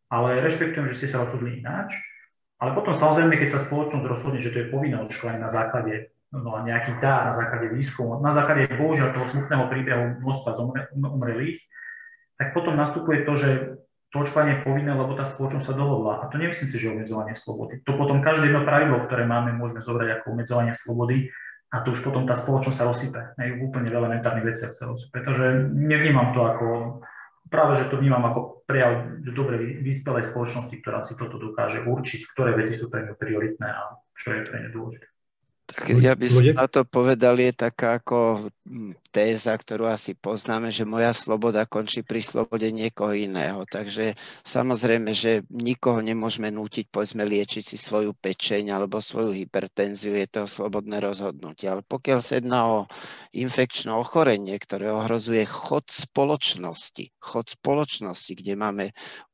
[0.10, 1.94] ale rešpektujem, že ste sa rozhodli ináč.
[2.58, 6.52] Ale potom samozrejme, keď sa spoločnosť rozhodne, že to je povinné očkovanie na základe no,
[6.64, 10.58] nejaký dá na základe výskumu, na základe bohužiaľ toho smutného príbehu množstva
[11.12, 11.60] umrelých,
[12.40, 13.50] tak potom nastupuje to, že
[14.12, 16.20] to očkovanie je povinné, lebo tá spoločnosť sa dohodla.
[16.20, 17.80] A to nemyslím si, že obmedzovanie slobody.
[17.88, 21.32] To potom každé jedno pravidlo, ktoré máme, môžeme zobrať ako obmedzovanie slobody
[21.72, 23.22] a to už potom tá spoločnosť sa rozsype.
[23.40, 25.16] Aj úplne v elementárnych veciach sa rozsype.
[25.16, 26.68] Pretože nevnímam to ako,
[27.48, 32.60] práve že to vnímam ako prejav dobre vyspelej spoločnosti, ktorá si toto dokáže určiť, ktoré
[32.60, 35.11] veci sú pre ňu prioritné a čo je pre ňu dôležité.
[35.72, 40.72] Tak ja by som na to povedal, je taká ako hm, téza, ktorú asi poznáme,
[40.72, 43.68] že moja sloboda končí pri slobode niekoho iného.
[43.68, 44.16] Takže
[44.48, 50.42] samozrejme, že nikoho nemôžeme nútiť, povedzme, liečiť si svoju pečeň alebo svoju hypertenziu, je to
[50.48, 51.68] slobodné rozhodnutie.
[51.68, 52.80] Ale pokiaľ sa jedná o
[53.36, 58.86] infekčné ochorenie, ktoré ohrozuje chod spoločnosti, chod spoločnosti, kde máme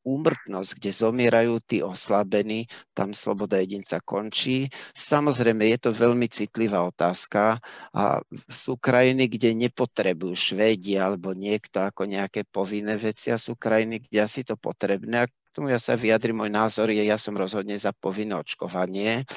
[0.07, 2.63] úmrtnosť, kde zomierajú tí oslabení,
[2.95, 4.71] tam sloboda jedinca končí.
[4.95, 7.59] Samozrejme, je to veľmi citlivá otázka
[7.91, 14.07] a sú krajiny, kde nepotrebujú Švédi alebo niekto ako nejaké povinné veci a sú krajiny,
[14.07, 15.27] kde asi to potrebné.
[15.27, 19.27] A k tomu ja sa vyjadrím, môj názor je, ja som rozhodne za povinné očkovanie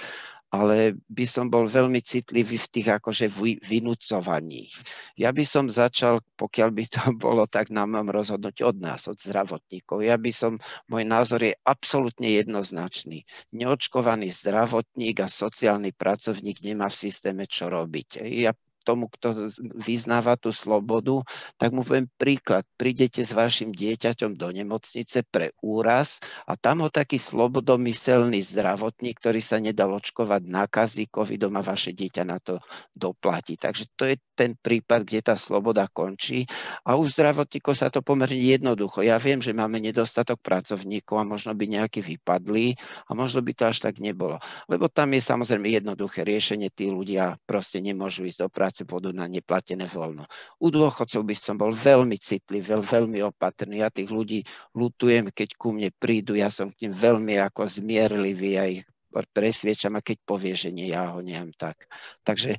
[0.50, 3.30] ale by som bol veľmi citlivý v tých akože
[3.62, 4.66] vynúcovaní.
[5.14, 9.16] Ja by som začal, pokiaľ by to bolo tak na mojom rozhodnúť od nás, od
[9.16, 10.02] zdravotníkov.
[10.02, 10.58] Ja by som,
[10.90, 13.22] môj názor je absolútne jednoznačný.
[13.54, 18.26] Neočkovaný zdravotník a sociálny pracovník nemá v systéme čo robiť.
[18.26, 18.50] Ja
[18.82, 21.22] tomu, kto vyznáva tú slobodu,
[21.60, 22.64] tak mu poviem príklad.
[22.76, 29.40] Prídete s vašim dieťaťom do nemocnice pre úraz a tam ho taký slobodomyselný zdravotník, ktorý
[29.42, 32.62] sa nedal očkovať, nakazí covidom a vaše dieťa na to
[32.96, 33.60] doplatí.
[33.60, 36.48] Takže to je ten prípad, kde tá sloboda končí.
[36.88, 39.04] A u zdravotníkov sa to pomerne jednoducho.
[39.04, 42.72] Ja viem, že máme nedostatok pracovníkov a možno by nejakí vypadli
[43.04, 44.40] a možno by to až tak nebolo.
[44.70, 49.26] Lebo tam je samozrejme jednoduché riešenie, tí ľudia proste nemôžu ísť do práce, pôjdu na
[49.26, 50.24] neplatené voľno.
[50.62, 53.82] U dôchodcov by som bol veľmi citlivý, veľmi opatrný.
[53.82, 58.52] Ja tých ľudí lutujem, keď ku mne prídu, ja som k ním veľmi ako zmierlivý
[58.56, 61.90] a ich presviečam a keď povie, že nie, ja ho nemám tak.
[62.22, 62.54] Takže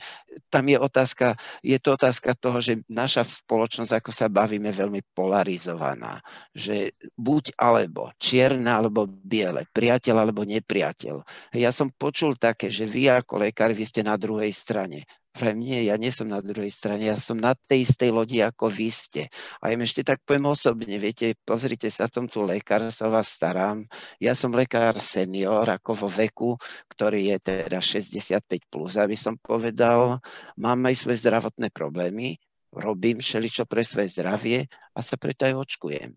[0.51, 6.19] tam je otázka, je to otázka toho, že naša spoločnosť, ako sa bavíme, veľmi polarizovaná.
[6.51, 11.23] Že buď alebo, čierna alebo biele, priateľ alebo nepriateľ.
[11.55, 15.07] Ja som počul také, že vy ako lekár, vy ste na druhej strane.
[15.31, 18.67] Pre mne, ja nie som na druhej strane, ja som na tej istej lodi, ako
[18.67, 19.31] vy ste.
[19.63, 23.87] A ja ešte tak poviem osobne, viete, pozrite sa, som tu lekár, sa vás starám.
[24.19, 26.59] Ja som lekár senior, ako vo veku,
[26.91, 30.19] ktorý je teda 65+, plus, aby som povedal,
[30.59, 32.35] mám aj svoje zdravotné problémy,
[32.75, 36.11] robím všeličo pre svoje zdravie a sa preto aj očkujem.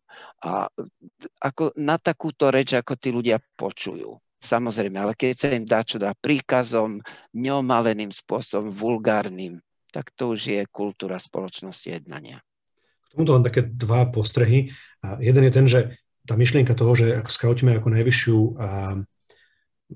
[0.47, 0.67] A
[1.43, 4.24] ako na takúto reč, ako tí ľudia počujú.
[4.45, 7.01] Samozrejme, ale keď sa im dá čo dá príkazom,
[7.33, 9.57] neomaleným spôsobom, vulgárnym,
[9.89, 12.45] tak to už je kultúra spoločnosti jednania.
[13.09, 14.69] K tomuto len také dva postrehy.
[15.01, 15.81] A jeden je ten, že
[16.29, 19.01] tá myšlienka toho, že ako skautíme ako najvyššiu a,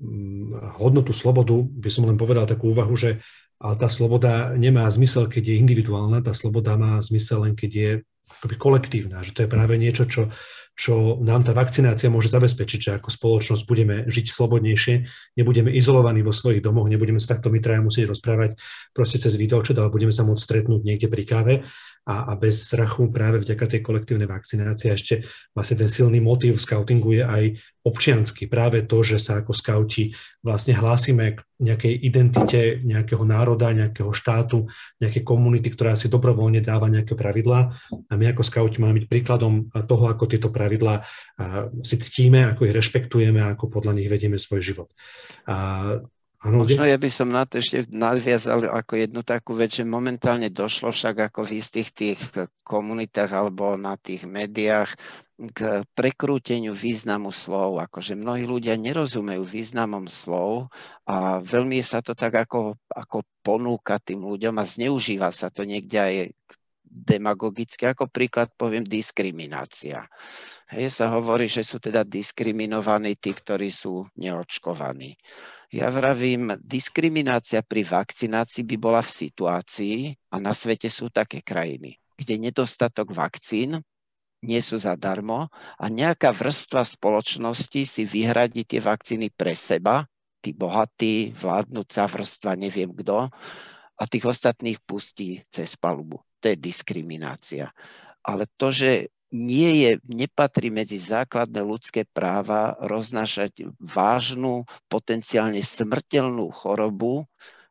[0.01, 3.21] mm, hodnotu slobodu, by som len povedal takú úvahu, že
[3.59, 7.91] ale tá sloboda nemá zmysel, keď je individuálna, tá sloboda má zmysel len keď je
[8.39, 10.31] akoby kolektívna, že to je práve niečo, čo
[10.79, 14.95] čo nám tá vakcinácia môže zabezpečiť, že ako spoločnosť budeme žiť slobodnejšie,
[15.35, 18.55] nebudeme izolovaní vo svojich domoch, nebudeme sa takto my traja musieť rozprávať
[18.95, 21.53] proste cez videočet, ale budeme sa môcť stretnúť niekde pri káve
[22.09, 24.89] a, a bez strachu práve vďaka tej kolektívnej vakcinácii.
[24.89, 27.43] A ešte vlastne ten silný motív scoutingu je aj
[27.85, 28.49] občiansky.
[28.49, 34.65] Práve to, že sa ako skauti vlastne hlásime k nejakej identite nejakého národa, nejakého štátu,
[34.97, 37.77] nejakej komunity, ktorá si dobrovoľne dáva nejaké pravidlá.
[38.09, 41.05] A my ako skauti máme byť príkladom toho, ako tieto pravidlá
[41.85, 44.89] si ctíme, ako ich rešpektujeme a ako podľa nich vedieme svoj život.
[45.45, 45.93] A
[46.39, 50.47] Ano, Možno ja by som na to ešte nadviazal ako jednu takú vec, že momentálne
[50.47, 52.19] došlo však ako v istých tých
[52.63, 54.87] komunitách alebo na tých médiách
[55.51, 57.83] k prekrúteniu významu slov.
[57.83, 60.71] Akože mnohí ľudia nerozumejú významom slov
[61.03, 65.99] a veľmi sa to tak ako, ako ponúka tým ľuďom a zneužíva sa to niekde
[65.99, 66.15] aj
[66.87, 67.83] demagogicky.
[67.83, 70.07] Ako príklad poviem diskriminácia.
[70.71, 75.19] Hej, sa hovorí, že sú teda diskriminovaní tí, ktorí sú neočkovaní.
[75.69, 79.97] Ja vravím, diskriminácia pri vakcinácii by bola v situácii,
[80.33, 83.77] a na svete sú také krajiny, kde nedostatok vakcín
[84.41, 90.09] nie sú zadarmo a nejaká vrstva spoločnosti si vyhradí tie vakcíny pre seba,
[90.41, 93.29] tí bohatí, vládnúca vrstva, neviem kto,
[93.99, 96.23] a tých ostatných pustí cez palubu.
[96.39, 97.69] To je diskriminácia.
[98.23, 107.29] Ale to, že nie je, nepatrí medzi základné ľudské práva roznášať vážnu, potenciálne smrteľnú chorobu,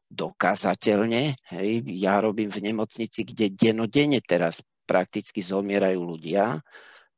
[0.09, 1.37] dokázateľne.
[1.53, 6.65] Hej, ja robím v nemocnici, kde denodene teraz prakticky zomierajú ľudia.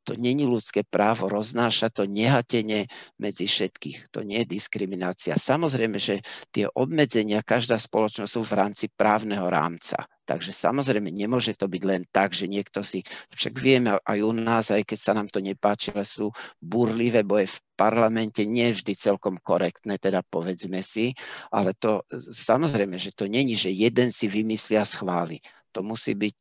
[0.09, 2.89] To není ľudské právo, roznáša to nehatenie
[3.21, 4.09] medzi všetkých.
[4.09, 5.37] To nie je diskriminácia.
[5.37, 10.09] Samozrejme, že tie obmedzenia každá spoločnosť sú v rámci právneho rámca.
[10.25, 14.73] Takže samozrejme nemôže to byť len tak, že niekto si, však vieme aj u nás,
[14.73, 19.37] aj keď sa nám to nepáči, ale sú burlivé boje v parlamente, nie vždy celkom
[19.43, 21.13] korektné, teda povedzme si,
[21.51, 25.37] ale to samozrejme, že to není, že jeden si vymyslia a schváli.
[25.75, 26.35] To musí byť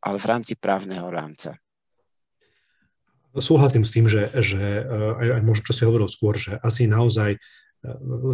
[0.00, 1.58] ale v rámci právneho rámca.
[3.36, 6.88] Súhlasím s tým, že, že eh, aj, aj možno, čo si hovoril skôr, že asi
[6.88, 7.40] naozaj eh,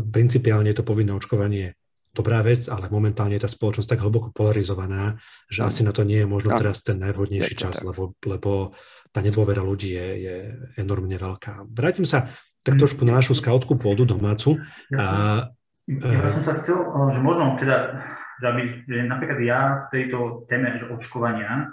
[0.09, 1.75] principiálne to povinné očkovanie
[2.13, 5.17] dobrá vec, ale momentálne je tá spoločnosť tak hlboko polarizovaná,
[5.49, 8.77] že asi na to nie je možno teraz ten najvhodnejší čas, lebo, lebo
[9.09, 10.37] tá nedôvera ľudí je, je
[10.77, 11.65] enormne veľká.
[11.73, 12.29] Vrátim sa
[12.63, 14.61] tak trošku na našu skautskú pôdu domácu.
[14.93, 16.79] Ja som, a, ja som sa chcel,
[17.17, 18.05] že možno teda
[18.43, 20.19] že, aby, že napríklad ja v tejto
[20.51, 21.71] téme že očkovania,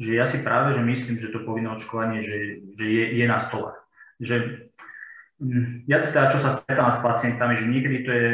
[0.00, 3.38] že ja si práve že myslím, že to povinné očkovanie že, že je, je na
[3.38, 3.74] stole.
[4.18, 4.66] Že,
[5.38, 8.30] mm, ja teda, čo sa stretávam s pacientami, že niekedy to je,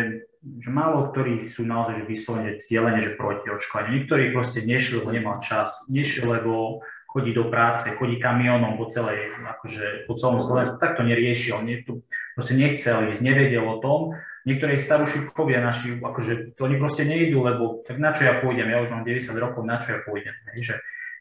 [0.64, 3.96] že málo ktorí sú naozaj že vyslovene cieľene, že proti očkovaniu.
[4.00, 6.80] Niektorí proste nešli, lebo nemal čas, nešli, lebo
[7.10, 11.82] chodí do práce, chodí kamionom po celej, akože po celom Slovensku, tak to neriešil, nie,
[11.82, 12.06] to
[12.38, 14.14] proste nechcel ísť, nevedel o tom
[14.48, 18.80] niektorí starušikovia naši, akože to oni proste nejdú, lebo tak na čo ja pôjdem, ja
[18.80, 20.32] už mám 90 rokov, na čo ja pôjdem.
[20.54, 20.74] Hej, že,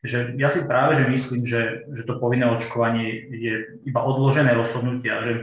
[0.04, 5.12] že ja si práve že myslím, že, že to povinné očkovanie je iba odložené rozhodnutie
[5.12, 5.34] a že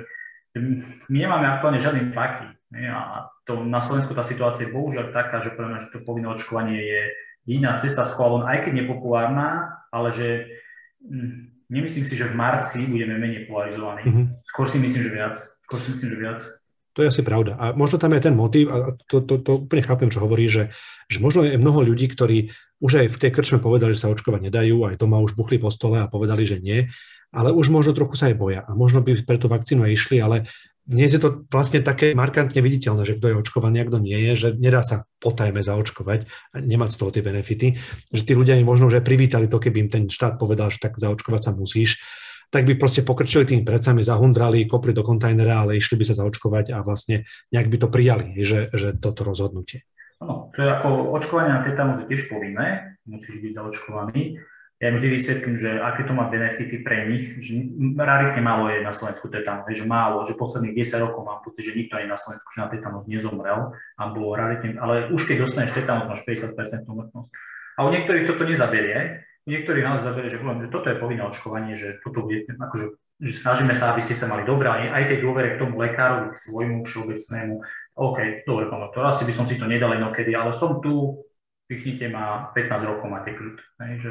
[0.56, 2.48] my nemáme aktuálne žiadne faky.
[2.88, 6.32] A to, na Slovensku tá situácia je bohužiaľ taká, že pre mňa, že to povinné
[6.32, 7.00] očkovanie je
[7.46, 10.28] jediná cesta s aj keď nepopulárna, ale že
[11.04, 14.02] hm, nemyslím si, že v marci budeme menej polarizovaní.
[14.02, 14.26] Mm-hmm.
[14.50, 15.36] Skôr si myslím, že viac.
[15.66, 16.40] Skôr si myslím, že viac.
[16.96, 17.60] To je asi pravda.
[17.60, 20.72] A možno tam je ten motív, a to, to, to úplne chápem, čo hovorí, že,
[21.12, 22.50] že možno je mnoho ľudí, ktorí
[22.80, 25.72] už aj v tej krčme povedali, že sa očkovať nedajú, aj doma už buchli po
[25.72, 26.88] stole a povedali, že nie,
[27.32, 28.60] ale už možno trochu sa aj boja.
[28.64, 30.48] A možno by pre tú vakcínu aj išli, ale
[30.86, 34.32] dnes je to vlastne také markantne viditeľné, že kto je očkovaný a kto nie je,
[34.38, 37.68] že nedá sa potajme zaočkovať a nemať z toho tie benefity.
[38.14, 40.94] Že tí ľudia možno už aj privítali to, keby im ten štát povedal, že tak
[40.94, 41.98] zaočkovať sa musíš
[42.46, 46.70] tak by proste pokrčili tým predcami, zahundrali, kopli do kontajnera, ale išli by sa zaočkovať
[46.70, 49.82] a vlastne nejak by to prijali, že, že toto rozhodnutie.
[50.22, 54.40] Áno, to je ako očkovanie na tetanus je tiež povinné, musíš byť zaočkovaný.
[54.76, 57.64] Ja im vždy vysvetlím, že aké to má benefity pre nich, že
[57.96, 61.72] raritne málo je na Slovensku tetanus, že málo, že posledných 10 rokov mám pocit, že
[61.72, 65.72] nikto aj na Slovensku že na tetanus nezomrel a bolo raritne, ale už keď dostaneš
[65.72, 66.52] tetanus, máš 50%
[66.92, 67.30] umrtnosť.
[67.80, 71.96] A u niektorých toto nezaberie, niektorí nás zaberie, že, že toto je povinné očkovanie, že
[72.04, 75.60] toto bude, akože, že snažíme sa, aby ste sa mali dobré, aj tej dôvere k
[75.64, 77.64] tomu lekárovi, k svojmu všeobecnému.
[77.96, 81.24] OK, dobre, pán doktor, asi by som si to nedal inokedy, ale som tu,
[81.64, 83.56] pichnite ma, 15 rokov máte kľud.
[83.80, 84.10] Že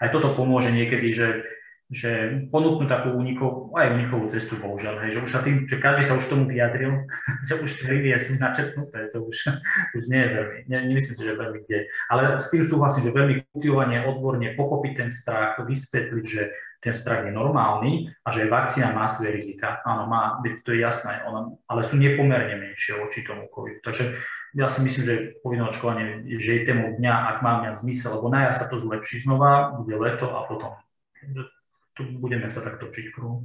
[0.00, 1.44] aj toto pomôže niekedy, že
[1.86, 6.02] že ponúknú takú unikovú, aj unikovú cestu, bohužiaľ, hej, že už sa tým, že každý
[6.02, 7.06] sa už tomu vyjadril,
[7.48, 9.54] že už tie línie sú načetnuté, to už,
[9.96, 11.86] už nie je veľmi, ne, nemyslím si, že veľmi kde.
[12.10, 16.42] Ale s tým súhlasím, že veľmi kultivovanie, odborne pochopiť ten strach, vysvetliť, že
[16.80, 19.80] ten strach je normálny a že vakcína má svoje rizika.
[19.82, 21.24] Áno, má, to je jasné,
[21.66, 23.82] ale sú nepomerne menšie voči tomu COVID.
[23.82, 24.04] Takže
[24.56, 25.14] ja si myslím, že
[25.44, 29.20] povinné očkovanie, že je tému dňa, ak má mňa zmysel, lebo na sa to zlepší
[29.20, 30.72] znova, bude leto a potom
[31.96, 33.44] tu budeme sa takto točiť kruhu.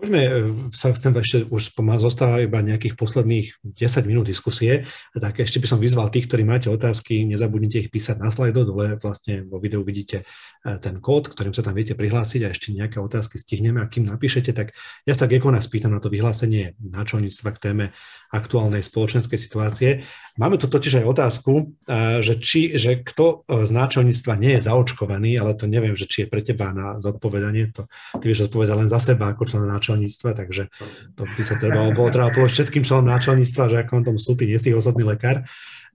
[0.00, 0.32] Poďme, e,
[0.72, 5.76] sa chcem ešte, už zostáva iba nejakých posledných 10 minút diskusie, tak ešte by som
[5.76, 10.24] vyzval tých, ktorí máte otázky, nezabudnite ich písať na slajdo, dole vlastne vo videu vidíte
[10.24, 14.08] e, ten kód, ktorým sa tam viete prihlásiť a ešte nejaké otázky stihneme a kým
[14.08, 14.72] napíšete, tak
[15.04, 17.86] ja sa Gekona spýtam na to vyhlásenie náčelníctva k téme
[18.32, 19.90] aktuálnej spoločenskej situácie.
[20.40, 25.36] Máme tu totiž aj otázku, e, že, či, že kto z náčelníctva nie je zaočkovaný,
[25.36, 27.84] ale to neviem, že či je pre teba na zodpovedanie, to
[28.16, 30.70] ty vieš odpovedať len za seba ako člen náčelníctva náčelníctva, takže
[31.18, 34.46] to by sa treba, bolo treba povedať všetkým členom náčelníctva, že ako tom sú, ty
[34.46, 35.42] nie si osobný lekár.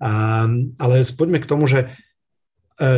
[0.03, 0.43] A,
[0.75, 1.95] ale poďme k tomu, že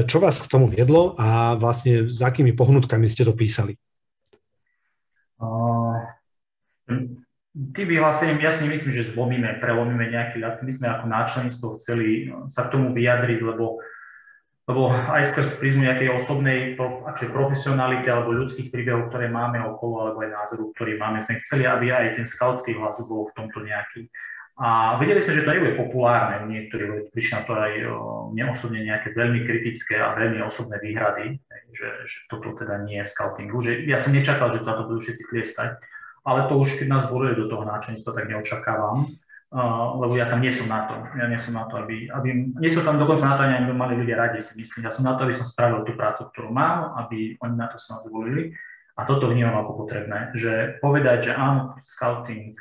[0.10, 3.78] čo vás k tomu viedlo a vlastne s akými pohnutkami ste to písali?
[5.38, 6.02] Uh,
[7.54, 10.66] tým vyhlásením ja si nemyslím, že zlomíme, prelomíme nejaký ľad.
[10.66, 13.78] My sme ako náčlenstvo chceli sa k tomu vyjadriť, lebo
[14.68, 20.28] lebo aj skrz prízmu nejakej osobnej akože profesionality alebo ľudských príbehov, ktoré máme okolo, alebo
[20.28, 24.12] aj názoru, ktorý máme, sme chceli, aby aj ten skautský hlas bol v tomto nejaký.
[24.58, 27.74] A vedeli sme, že to je populárne, niektorí prišli na to aj
[28.34, 31.40] mne osobne nejaké veľmi kritické a veľmi osobné výhrady,
[31.72, 35.24] že, že toto teda nie je scoutingu, že ja som nečakal, že to budú všetci
[35.30, 35.80] kliestať,
[36.28, 39.08] ale to už keď nás volili do toho náčenstva, tak neočakávam
[39.98, 40.96] lebo ja tam nie som na to.
[41.16, 43.96] Ja nie som na to, aby, aby nie som tam dokonca na to, aby mali
[43.96, 44.84] ľudia radi, si myslím.
[44.88, 47.80] Ja som na to, aby som spravil tú prácu, ktorú mám, aby oni na to
[47.80, 48.52] sa zvolili.
[48.98, 52.58] A toto vnímam ako potrebné, že povedať, že áno, scouting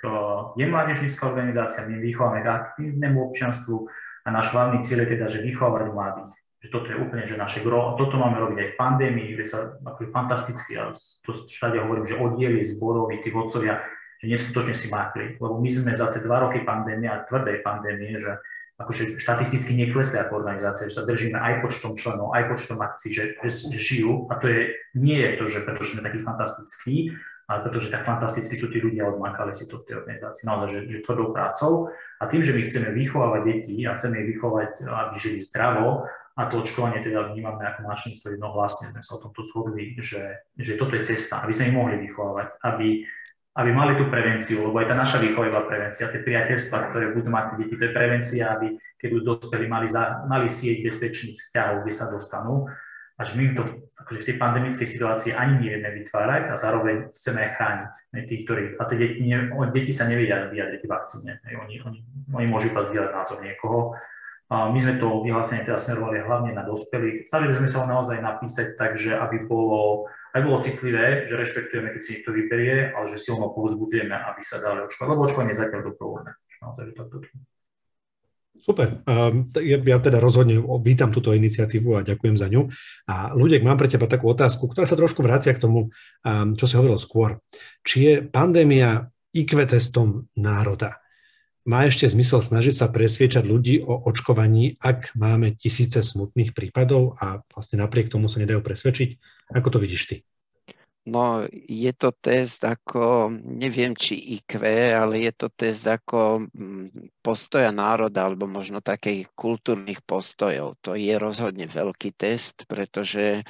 [0.53, 3.89] je mládežnícka organizácia, my vychovávame k aktívnemu občanstvu
[4.21, 6.37] a náš hlavný cieľ je teda, že vychovávať mladých.
[6.61, 7.89] Že toto je úplne, že naše gro.
[7.89, 10.93] A toto máme robiť aj v pandémii, kde sa ako fantasticky, a
[11.25, 13.81] to všade hovorím, že oddiely zborov, tí vodcovia
[14.23, 18.17] že neskutočne si mákli, lebo my sme za tie dva roky pandémie a tvrdej pandémie,
[18.17, 18.41] že
[18.77, 23.25] akože štatisticky neklesli ako organizácia, že sa držíme aj počtom členov, aj počtom akcií, že,
[23.41, 24.29] že, že žijú.
[24.29, 27.17] A to je, nie je to, že pretože sme takí fantastickí,
[27.49, 30.81] ale pretože tak fantasticky sú tí ľudia odmakali si to v tej organizácii, naozaj, že,
[30.93, 31.89] že tvrdou prácou.
[32.21, 36.05] A tým, že my chceme vychovávať deti a chceme ich vychovať, aby žili zdravo
[36.37, 40.77] a to očkovanie teda vnímame ako nášenstvo jednohlasne, sme sa o tomto shodli, že, že
[40.77, 43.09] toto je cesta, aby sme ich mohli vychovávať, aby
[43.57, 47.33] aby mali tú prevenciu, lebo aj tá naša výchova je prevencia, tie priateľstva, ktoré budú
[47.33, 51.89] mať deti, to je prevencia, aby keď budú dospeli, mali, za, mali sieť bezpečných vzťahov,
[51.89, 52.69] kde sa dostanú.
[53.17, 53.65] Až my to
[53.97, 58.83] akože v tej pandemickej situácii ani nevieme vytvárať a zároveň chceme chrániť tých, ktorí, a
[58.85, 61.99] tie deti, ne, deti sa nevedia vyjadriť vakcíne, ne, oni, oni,
[62.29, 63.97] oni môžu iba zdieľať názor niekoho.
[64.47, 67.27] A my sme to vyhlásenie teda smerovali hlavne na dospelých.
[67.27, 70.07] Snažili sme sa ho naozaj napísať tak, že aby bolo
[70.37, 74.61] aj bolo citlivé, že rešpektujeme, keď si niekto vyberie, ale že silno povzbudzujeme, aby sa
[74.61, 76.31] dali očkovať, lebo očkovanie je zatiaľ dobrovoľné.
[78.57, 79.05] Super.
[79.05, 82.69] Um, ja, ja teda rozhodne vítam túto iniciatívu a ďakujem za ňu.
[83.09, 86.65] A ľudia, mám pre teba takú otázku, ktorá sa trošku vracia k tomu, um, čo
[86.65, 87.41] si hovoril skôr.
[87.85, 91.01] Či je pandémia IQ testom národa?
[91.67, 97.43] Má ešte zmysel snažiť sa presviečať ľudí o očkovaní, ak máme tisíce smutných prípadov a
[97.51, 99.19] vlastne napriek tomu sa nedajú presvedčiť?
[99.51, 100.17] Ako to vidíš ty?
[101.07, 104.59] No, je to test ako, neviem či IQ,
[104.91, 110.79] ale je to test ako mm, postoja národa, alebo možno takých kultúrnych postojov.
[110.83, 113.47] To je rozhodne veľký test, pretože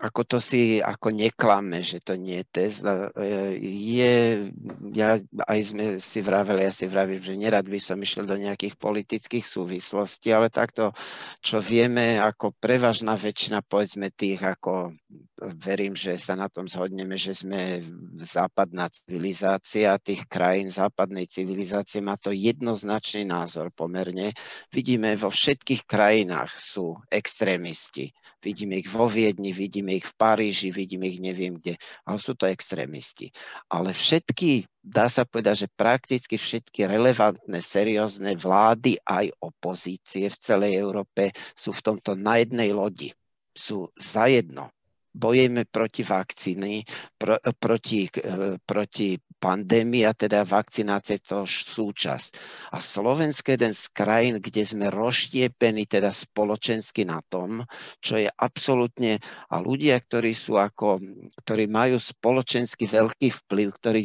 [0.00, 2.80] ako to si ako neklame, že to nie je test.
[2.80, 2.96] E,
[3.60, 4.14] je,
[4.96, 8.80] ja aj sme si vraveli, ja si vravím, že nerad by som išiel do nejakých
[8.80, 10.96] politických súvislostí, ale takto,
[11.44, 14.96] čo vieme, ako prevažná väčšina, povedzme tých, ako
[15.60, 17.84] verím, že sa na tom zhodneme, že sme
[18.24, 24.32] západná civilizácia tých krajín západnej civilizácie, má to jednoznačný názor pomerne.
[24.72, 31.06] Vidíme, vo všetkých krajinách sú extrémisti vidíme ich vo Viedni, vidíme ich v Paríži, vidíme
[31.06, 31.76] ich neviem kde,
[32.08, 33.30] ale sú to extrémisti.
[33.68, 40.80] Ale všetky, dá sa povedať, že prakticky všetky relevantné, seriózne vlády aj opozície v celej
[40.80, 43.12] Európe sú v tomto na jednej lodi.
[43.52, 44.72] Sú zajedno
[45.10, 46.86] bojujeme proti vakcíny,
[47.18, 52.30] pro, proti, e, proti pandémii a teda vakcinácie to súčasť.
[52.76, 57.64] A Slovensko je jeden z krajín, kde sme rozštiepení teda spoločensky na tom,
[58.04, 59.16] čo je absolútne,
[59.48, 61.00] a ľudia, ktorí sú ako,
[61.42, 64.02] ktorí majú spoločensky veľký vplyv, ktorí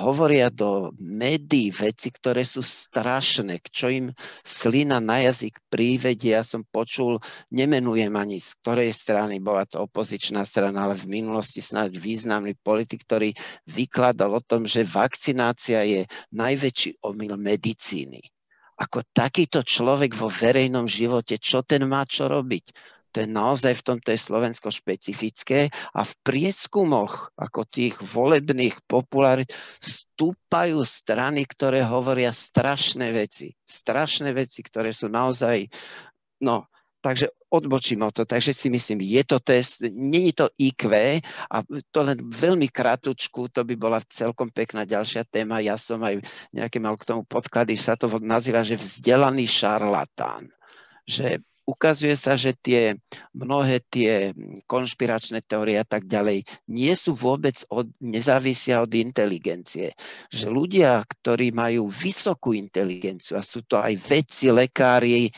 [0.00, 4.06] hovoria do médií veci, ktoré sú strašné, čo im
[4.40, 6.32] slina na jazyk prívedie.
[6.32, 7.20] Ja som počul,
[7.52, 13.04] nemenujem ani z ktorej strany bola to opozičná strana, ale v minulosti snáď významný politik,
[13.04, 13.34] ktorý
[13.68, 16.02] vykladal o tom, že vakcinácia je
[16.34, 18.20] najväčší omyl medicíny.
[18.78, 22.70] Ako takýto človek vo verejnom živote, čo ten má čo robiť?
[23.16, 29.48] To je naozaj v tomto je Slovensko špecifické a v prieskumoch ako tých volebných popularit
[29.80, 33.56] stúpajú strany, ktoré hovoria strašné veci.
[33.64, 35.72] Strašné veci, ktoré sú naozaj,
[36.44, 36.68] no,
[37.00, 38.26] takže odbočím o to.
[38.28, 40.90] Takže si myslím, je to test, není to IQ
[41.50, 41.56] a
[41.90, 45.64] to len veľmi kratučku, to by bola celkom pekná ďalšia téma.
[45.64, 46.20] Ja som aj
[46.52, 50.50] nejaké mal k tomu podklady, sa to nazýva, že vzdelaný šarlatán.
[51.08, 52.96] Že ukazuje sa, že tie
[53.36, 54.32] mnohé tie
[54.64, 59.92] konšpiračné teórie a tak ďalej nie sú vôbec od, nezávisia od inteligencie.
[60.32, 65.32] Že ľudia, ktorí majú vysokú inteligenciu a sú to aj vedci, lekári, e,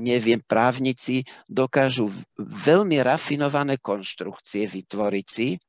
[0.00, 2.08] neviem, právnici, dokážu
[2.40, 5.60] veľmi rafinované konštrukcie vytvoriť si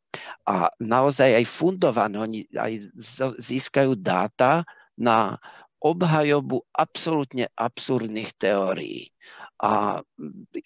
[0.48, 2.96] a naozaj aj fundované, oni aj
[3.39, 4.64] získajú dáta
[4.96, 5.36] na
[5.84, 9.11] obhajobu absolútne absurdných teórií.
[9.62, 10.01] A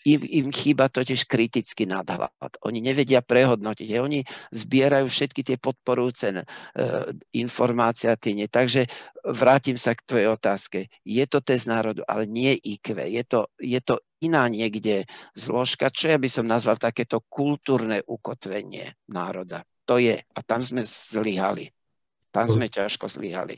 [0.07, 2.63] im, im chýba totiž kritický nadhľad.
[2.63, 3.87] Oni nevedia prehodnotiť.
[3.99, 4.23] Oni
[4.55, 6.43] zbierajú všetky tie podporujúce e,
[7.35, 8.47] informácie a tie nie.
[8.47, 8.87] Takže
[9.27, 10.79] vrátim sa k tvojej otázke.
[11.03, 12.95] Je to test národu, ale nie IQ.
[13.03, 15.03] Je to, je to iná niekde
[15.35, 19.67] zložka, čo ja by som nazval takéto kultúrne ukotvenie národa.
[19.85, 20.17] To je.
[20.17, 21.69] A tam sme zlyhali.
[22.33, 23.55] Tam sme ťažko zlyhali.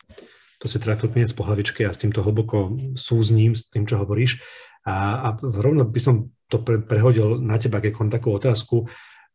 [0.58, 4.42] To si trafil kniec po a s týmto hlboko súzním, s tým, čo hovoríš.
[4.88, 8.88] A, a rovno by som to pre, prehodil na teba, keď takú otázku.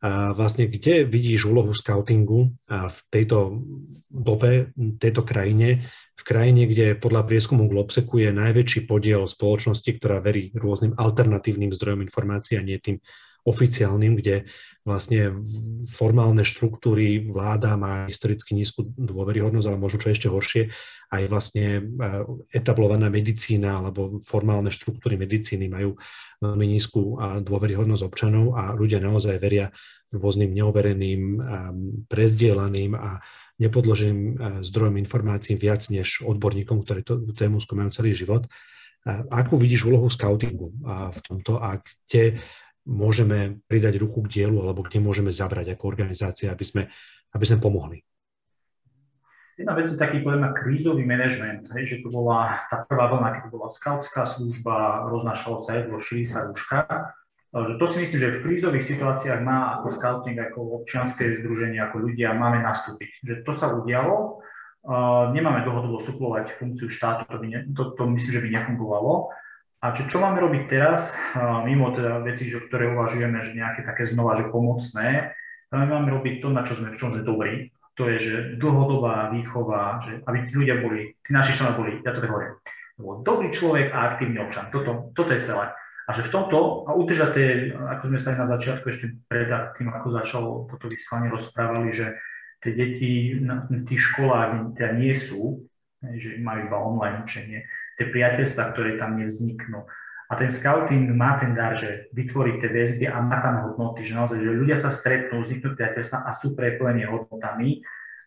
[0.03, 3.63] A vlastne, kde vidíš úlohu scoutingu v tejto
[4.11, 5.87] dobe, tejto krajine,
[6.19, 12.03] v krajine, kde podľa prieskumu Globseku je najväčší podiel spoločnosti, ktorá verí rôznym alternatívnym zdrojom
[12.03, 12.99] informácií a nie tým
[13.43, 14.47] oficiálnym, kde
[14.83, 15.35] vlastne
[15.87, 20.71] formálne štruktúry vláda má historicky nízku dôveryhodnosť, ale možno čo ešte horšie,
[21.11, 21.83] aj vlastne e,
[22.51, 25.99] etablovaná medicína alebo formálne štruktúry medicíny majú
[26.43, 29.71] veľmi nízku dôveryhodnosť občanov a ľudia naozaj veria
[30.13, 31.41] rôznym neovereným,
[32.11, 33.23] prezdielaným a
[33.63, 34.35] nepodloženým e,
[34.67, 38.51] zdrojom informácií viac než odborníkom, ktorí tú tému skúmajú celý život.
[39.35, 42.39] Akú vidíš úlohu scoutingu v tomto a kde
[42.87, 46.83] môžeme pridať ruku k dielu alebo kde môžeme zabrať ako organizácia, aby sme,
[47.35, 48.03] aby sme pomohli?
[49.53, 53.53] Jedna vec je taký, poviem, krízový manažment, hej, že to bola tá prvá vlna, keď
[53.53, 57.13] bola skautská služba, roznášalo sa jedlo, šili sa rúška.
[57.53, 62.01] Že to si myslím, že v krízových situáciách má ako scouting, ako občianské združenie, ako
[62.01, 63.21] ľudia máme nastúpiť.
[63.21, 64.41] Že to sa udialo,
[64.89, 69.37] uh, nemáme dlhodobo suplovať funkciu štátu, to, by ne, to, to myslím, že by nefungovalo.
[69.83, 71.19] A čo, čo máme robiť teraz,
[71.67, 75.35] mimo teda veci, že, ktoré uvažujeme, že nejaké také znova, že pomocné,
[75.75, 77.75] my máme robiť to, na čo sme, v čom sme dobrí.
[77.99, 82.15] To je, že dlhodobá výchova, že aby tí ľudia boli, tí naši členovia boli, ja
[82.15, 82.55] to tak hovorím,
[83.27, 84.71] dobrý človek a aktívny občan.
[84.71, 85.75] Toto, toto je celé.
[86.07, 89.51] A že v tomto, a udržať tie, ako sme sa aj na začiatku ešte pred
[89.75, 92.07] tým, ako začalo toto vysielanie, rozprávali, že
[92.63, 93.13] tie deti
[93.43, 95.67] na tých školách teda nie sú,
[96.03, 97.67] že majú iba online učenie,
[98.03, 99.87] tie priateľstva, ktoré tam nevzniknú.
[100.27, 104.17] A ten scouting má ten dar, že vytvorí tie väzby a má tam hodnoty, že
[104.17, 107.85] naozaj, že ľudia sa stretnú, vzniknú priateľstva a sú prepojení hodnotami,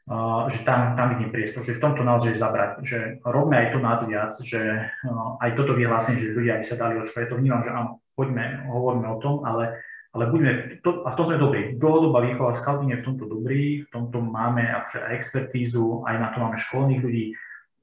[0.08, 3.80] uh, že tam, tam vidím priestor, že v tomto naozaj zabrať, že robme aj to
[3.82, 7.74] nadviac, že uh, aj toto vyhlásenie, že ľudia by sa dali očkovať, to vnímam, že
[7.74, 9.82] áno, poďme, hovoríme o tom, ale,
[10.14, 10.52] ale buďme,
[10.86, 11.62] to, a v tom sme dobrí.
[11.74, 16.30] Dlhodobá výchova, scouting je v tomto dobrý, v tomto máme akože aj expertízu, aj na
[16.30, 17.34] to máme školných ľudí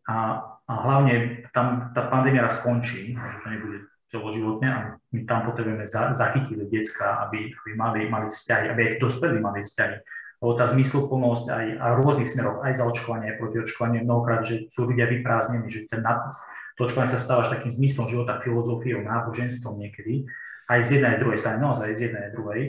[0.06, 4.78] a a hlavne tam tá pandémia raz skončí, že to nebude celoživotne a
[5.12, 9.60] my tam potrebujeme za, zachytiť detská, aby, aby mali, mali vzťahy, aby aj dospelí mali
[9.64, 9.96] vzťahy.
[10.42, 14.66] Lebo tá zmysluplnosť aj a rôznych smerov, aj za očkovanie, aj proti očkovanie, mnohokrát, že
[14.72, 16.40] sú ľudia vyprázdnení, že ten nadpis,
[16.76, 20.26] to očkovanie sa stáva až takým zmyslom života, filozofiou, náboženstvom niekedy,
[20.72, 22.60] aj z jednej aj druhej strany, naozaj z jednej aj druhej.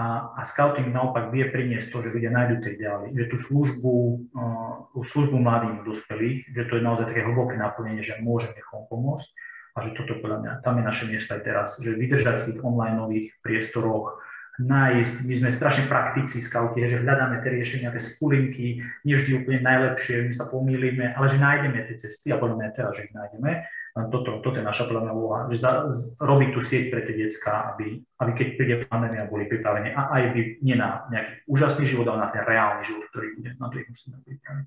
[0.00, 3.92] A, a scouting naopak vie priniesť to, že ľudia nájdú tie ideály, že tú službu,
[4.32, 9.28] uh, službu mladým dospelých, že to je naozaj také hlboké naplnenie, že môže niekomu pomôcť.
[9.76, 12.60] A že toto podľa mňa, tam je naše miesto aj teraz, že vydržať v tých
[12.64, 12.98] online
[13.44, 14.18] priestoroch,
[14.60, 19.64] nájsť, my sme strašne praktici scouti, že hľadáme tie riešenia, tie skulinky, nie vždy úplne
[19.64, 23.14] najlepšie, my sa pomýlime, ale že nájdeme tie cesty a podľa mňa teraz, že ich
[23.16, 23.64] nájdeme
[23.94, 25.90] toto, toto je naša podľa úloha, že za,
[26.22, 30.22] robiť tú sieť pre tie detská, aby, aby keď príde pandémia, boli pripravení a aj
[30.30, 33.82] by nie na nejaký úžasný život, ale na ten reálny život, ktorý bude, na to
[33.82, 34.66] ich musíme pripraviť.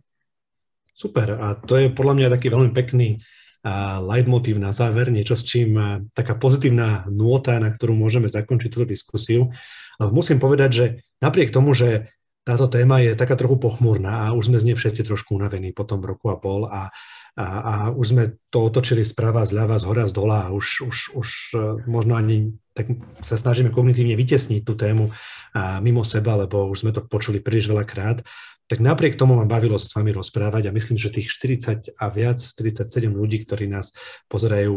[0.93, 5.47] Super, a to je podľa mňa taký veľmi pekný uh, leitmotív na záver, niečo s
[5.47, 5.73] čím
[6.13, 9.49] taká pozitívna nôta, na ktorú môžeme zakončiť túto diskusiu.
[9.97, 10.85] Musím povedať, že
[11.23, 12.11] napriek tomu, že
[12.43, 15.87] táto téma je taká trochu pochmúrna a už sme z nej všetci trošku unavení po
[15.87, 16.91] tom roku a pol a
[17.33, 18.23] a, a už sme
[18.53, 21.57] to otočili sprava, zľava, z hora, z dola a už, už, už e,
[21.89, 22.89] možno ani tak
[23.21, 25.13] sa snažíme kognitívne vytesniť tú tému
[25.53, 28.25] a mimo seba, lebo už sme to počuli príliš veľakrát.
[28.65, 32.05] Tak napriek tomu ma bavilo sa s vami rozprávať a myslím, že tých 40 a
[32.09, 33.93] viac, 47 ľudí, ktorí nás
[34.25, 34.73] pozerajú,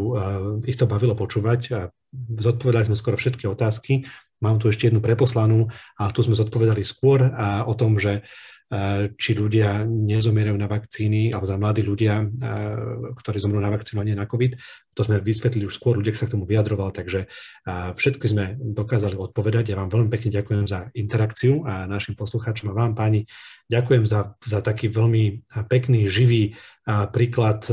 [0.69, 1.79] ich to bavilo počúvať a
[2.37, 4.05] zodpovedali sme skoro všetky otázky.
[4.37, 8.21] mám tu ešte jednu preposlanú a tu sme zodpovedali skôr a o tom, že
[9.15, 12.19] či ľudia nezomierajú na vakcíny, alebo teda mladí ľudia,
[13.15, 14.59] ktorí zomrú na vakcínu a nie na COVID.
[14.91, 17.31] To sme vysvetlili už skôr, ľudia sa k tomu vyjadroval, takže
[17.67, 19.71] všetko sme dokázali odpovedať.
[19.71, 23.23] Ja vám veľmi pekne ďakujem za interakciu a našim poslucháčom a vám, páni,
[23.71, 26.59] ďakujem za, za taký veľmi pekný, živý
[27.15, 27.63] príklad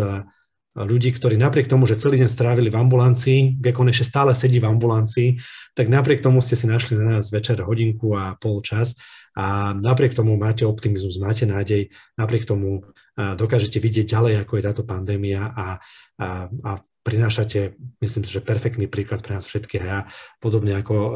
[0.75, 4.71] ľudí, ktorí napriek tomu, že celý deň strávili v ambulancii, on ešte stále sedí v
[4.71, 5.39] ambulancii,
[5.75, 8.95] tak napriek tomu ste si našli na nás večer hodinku a pol čas
[9.35, 14.82] a napriek tomu máte optimizmus, máte nádej, napriek tomu dokážete vidieť ďalej, ako je táto
[14.82, 15.78] pandémia a,
[16.19, 16.70] a, a
[17.05, 19.82] prinášate, myslím že perfektný príklad pre nás všetkých.
[19.85, 20.01] A ja
[20.40, 21.12] podobne ako uh,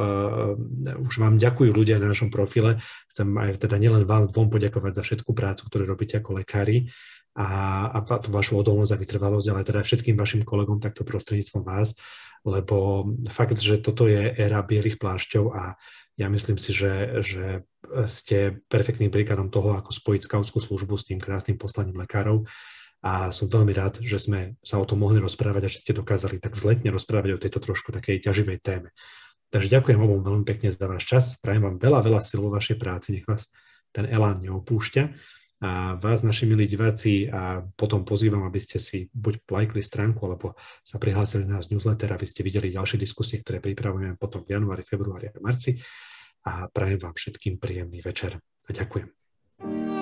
[1.00, 2.78] už vám ďakujú ľudia na našom profile,
[3.10, 6.92] chcem aj teda nielen vám dvom poďakovať za všetku prácu, ktorú robíte ako lekári,
[7.38, 7.48] a,
[7.94, 11.94] a tú vašu odolnosť a vytrvalosť, ale teda všetkým vašim kolegom takto prostredníctvom vás,
[12.42, 15.78] lebo fakt, že toto je éra bielých plášťov a
[16.18, 17.62] ja myslím si, že, že
[18.06, 22.46] ste perfektným príkladom toho, ako spojiť skautskú službu s tým krásnym poslaním lekárov
[23.02, 26.42] a som veľmi rád, že sme sa o tom mohli rozprávať a že ste dokázali
[26.42, 28.90] tak vzletne rozprávať o tejto trošku takej ťaživej téme.
[29.48, 32.76] Takže ďakujem obom veľmi pekne za váš čas, prajem vám veľa, veľa sil vo vašej
[32.76, 33.48] práci, nech vás
[33.96, 35.04] ten elán neopúšťa
[35.58, 40.54] a vás, naši milí diváci, a potom pozývam, aby ste si buď lajkli stránku, alebo
[40.86, 45.34] sa prihlásili na newsletter, aby ste videli ďalšie diskusie, ktoré pripravujeme potom v januári, februári
[45.34, 45.82] a marci.
[46.48, 49.97] A prajem vám všetkým príjemný večer a ďakujem.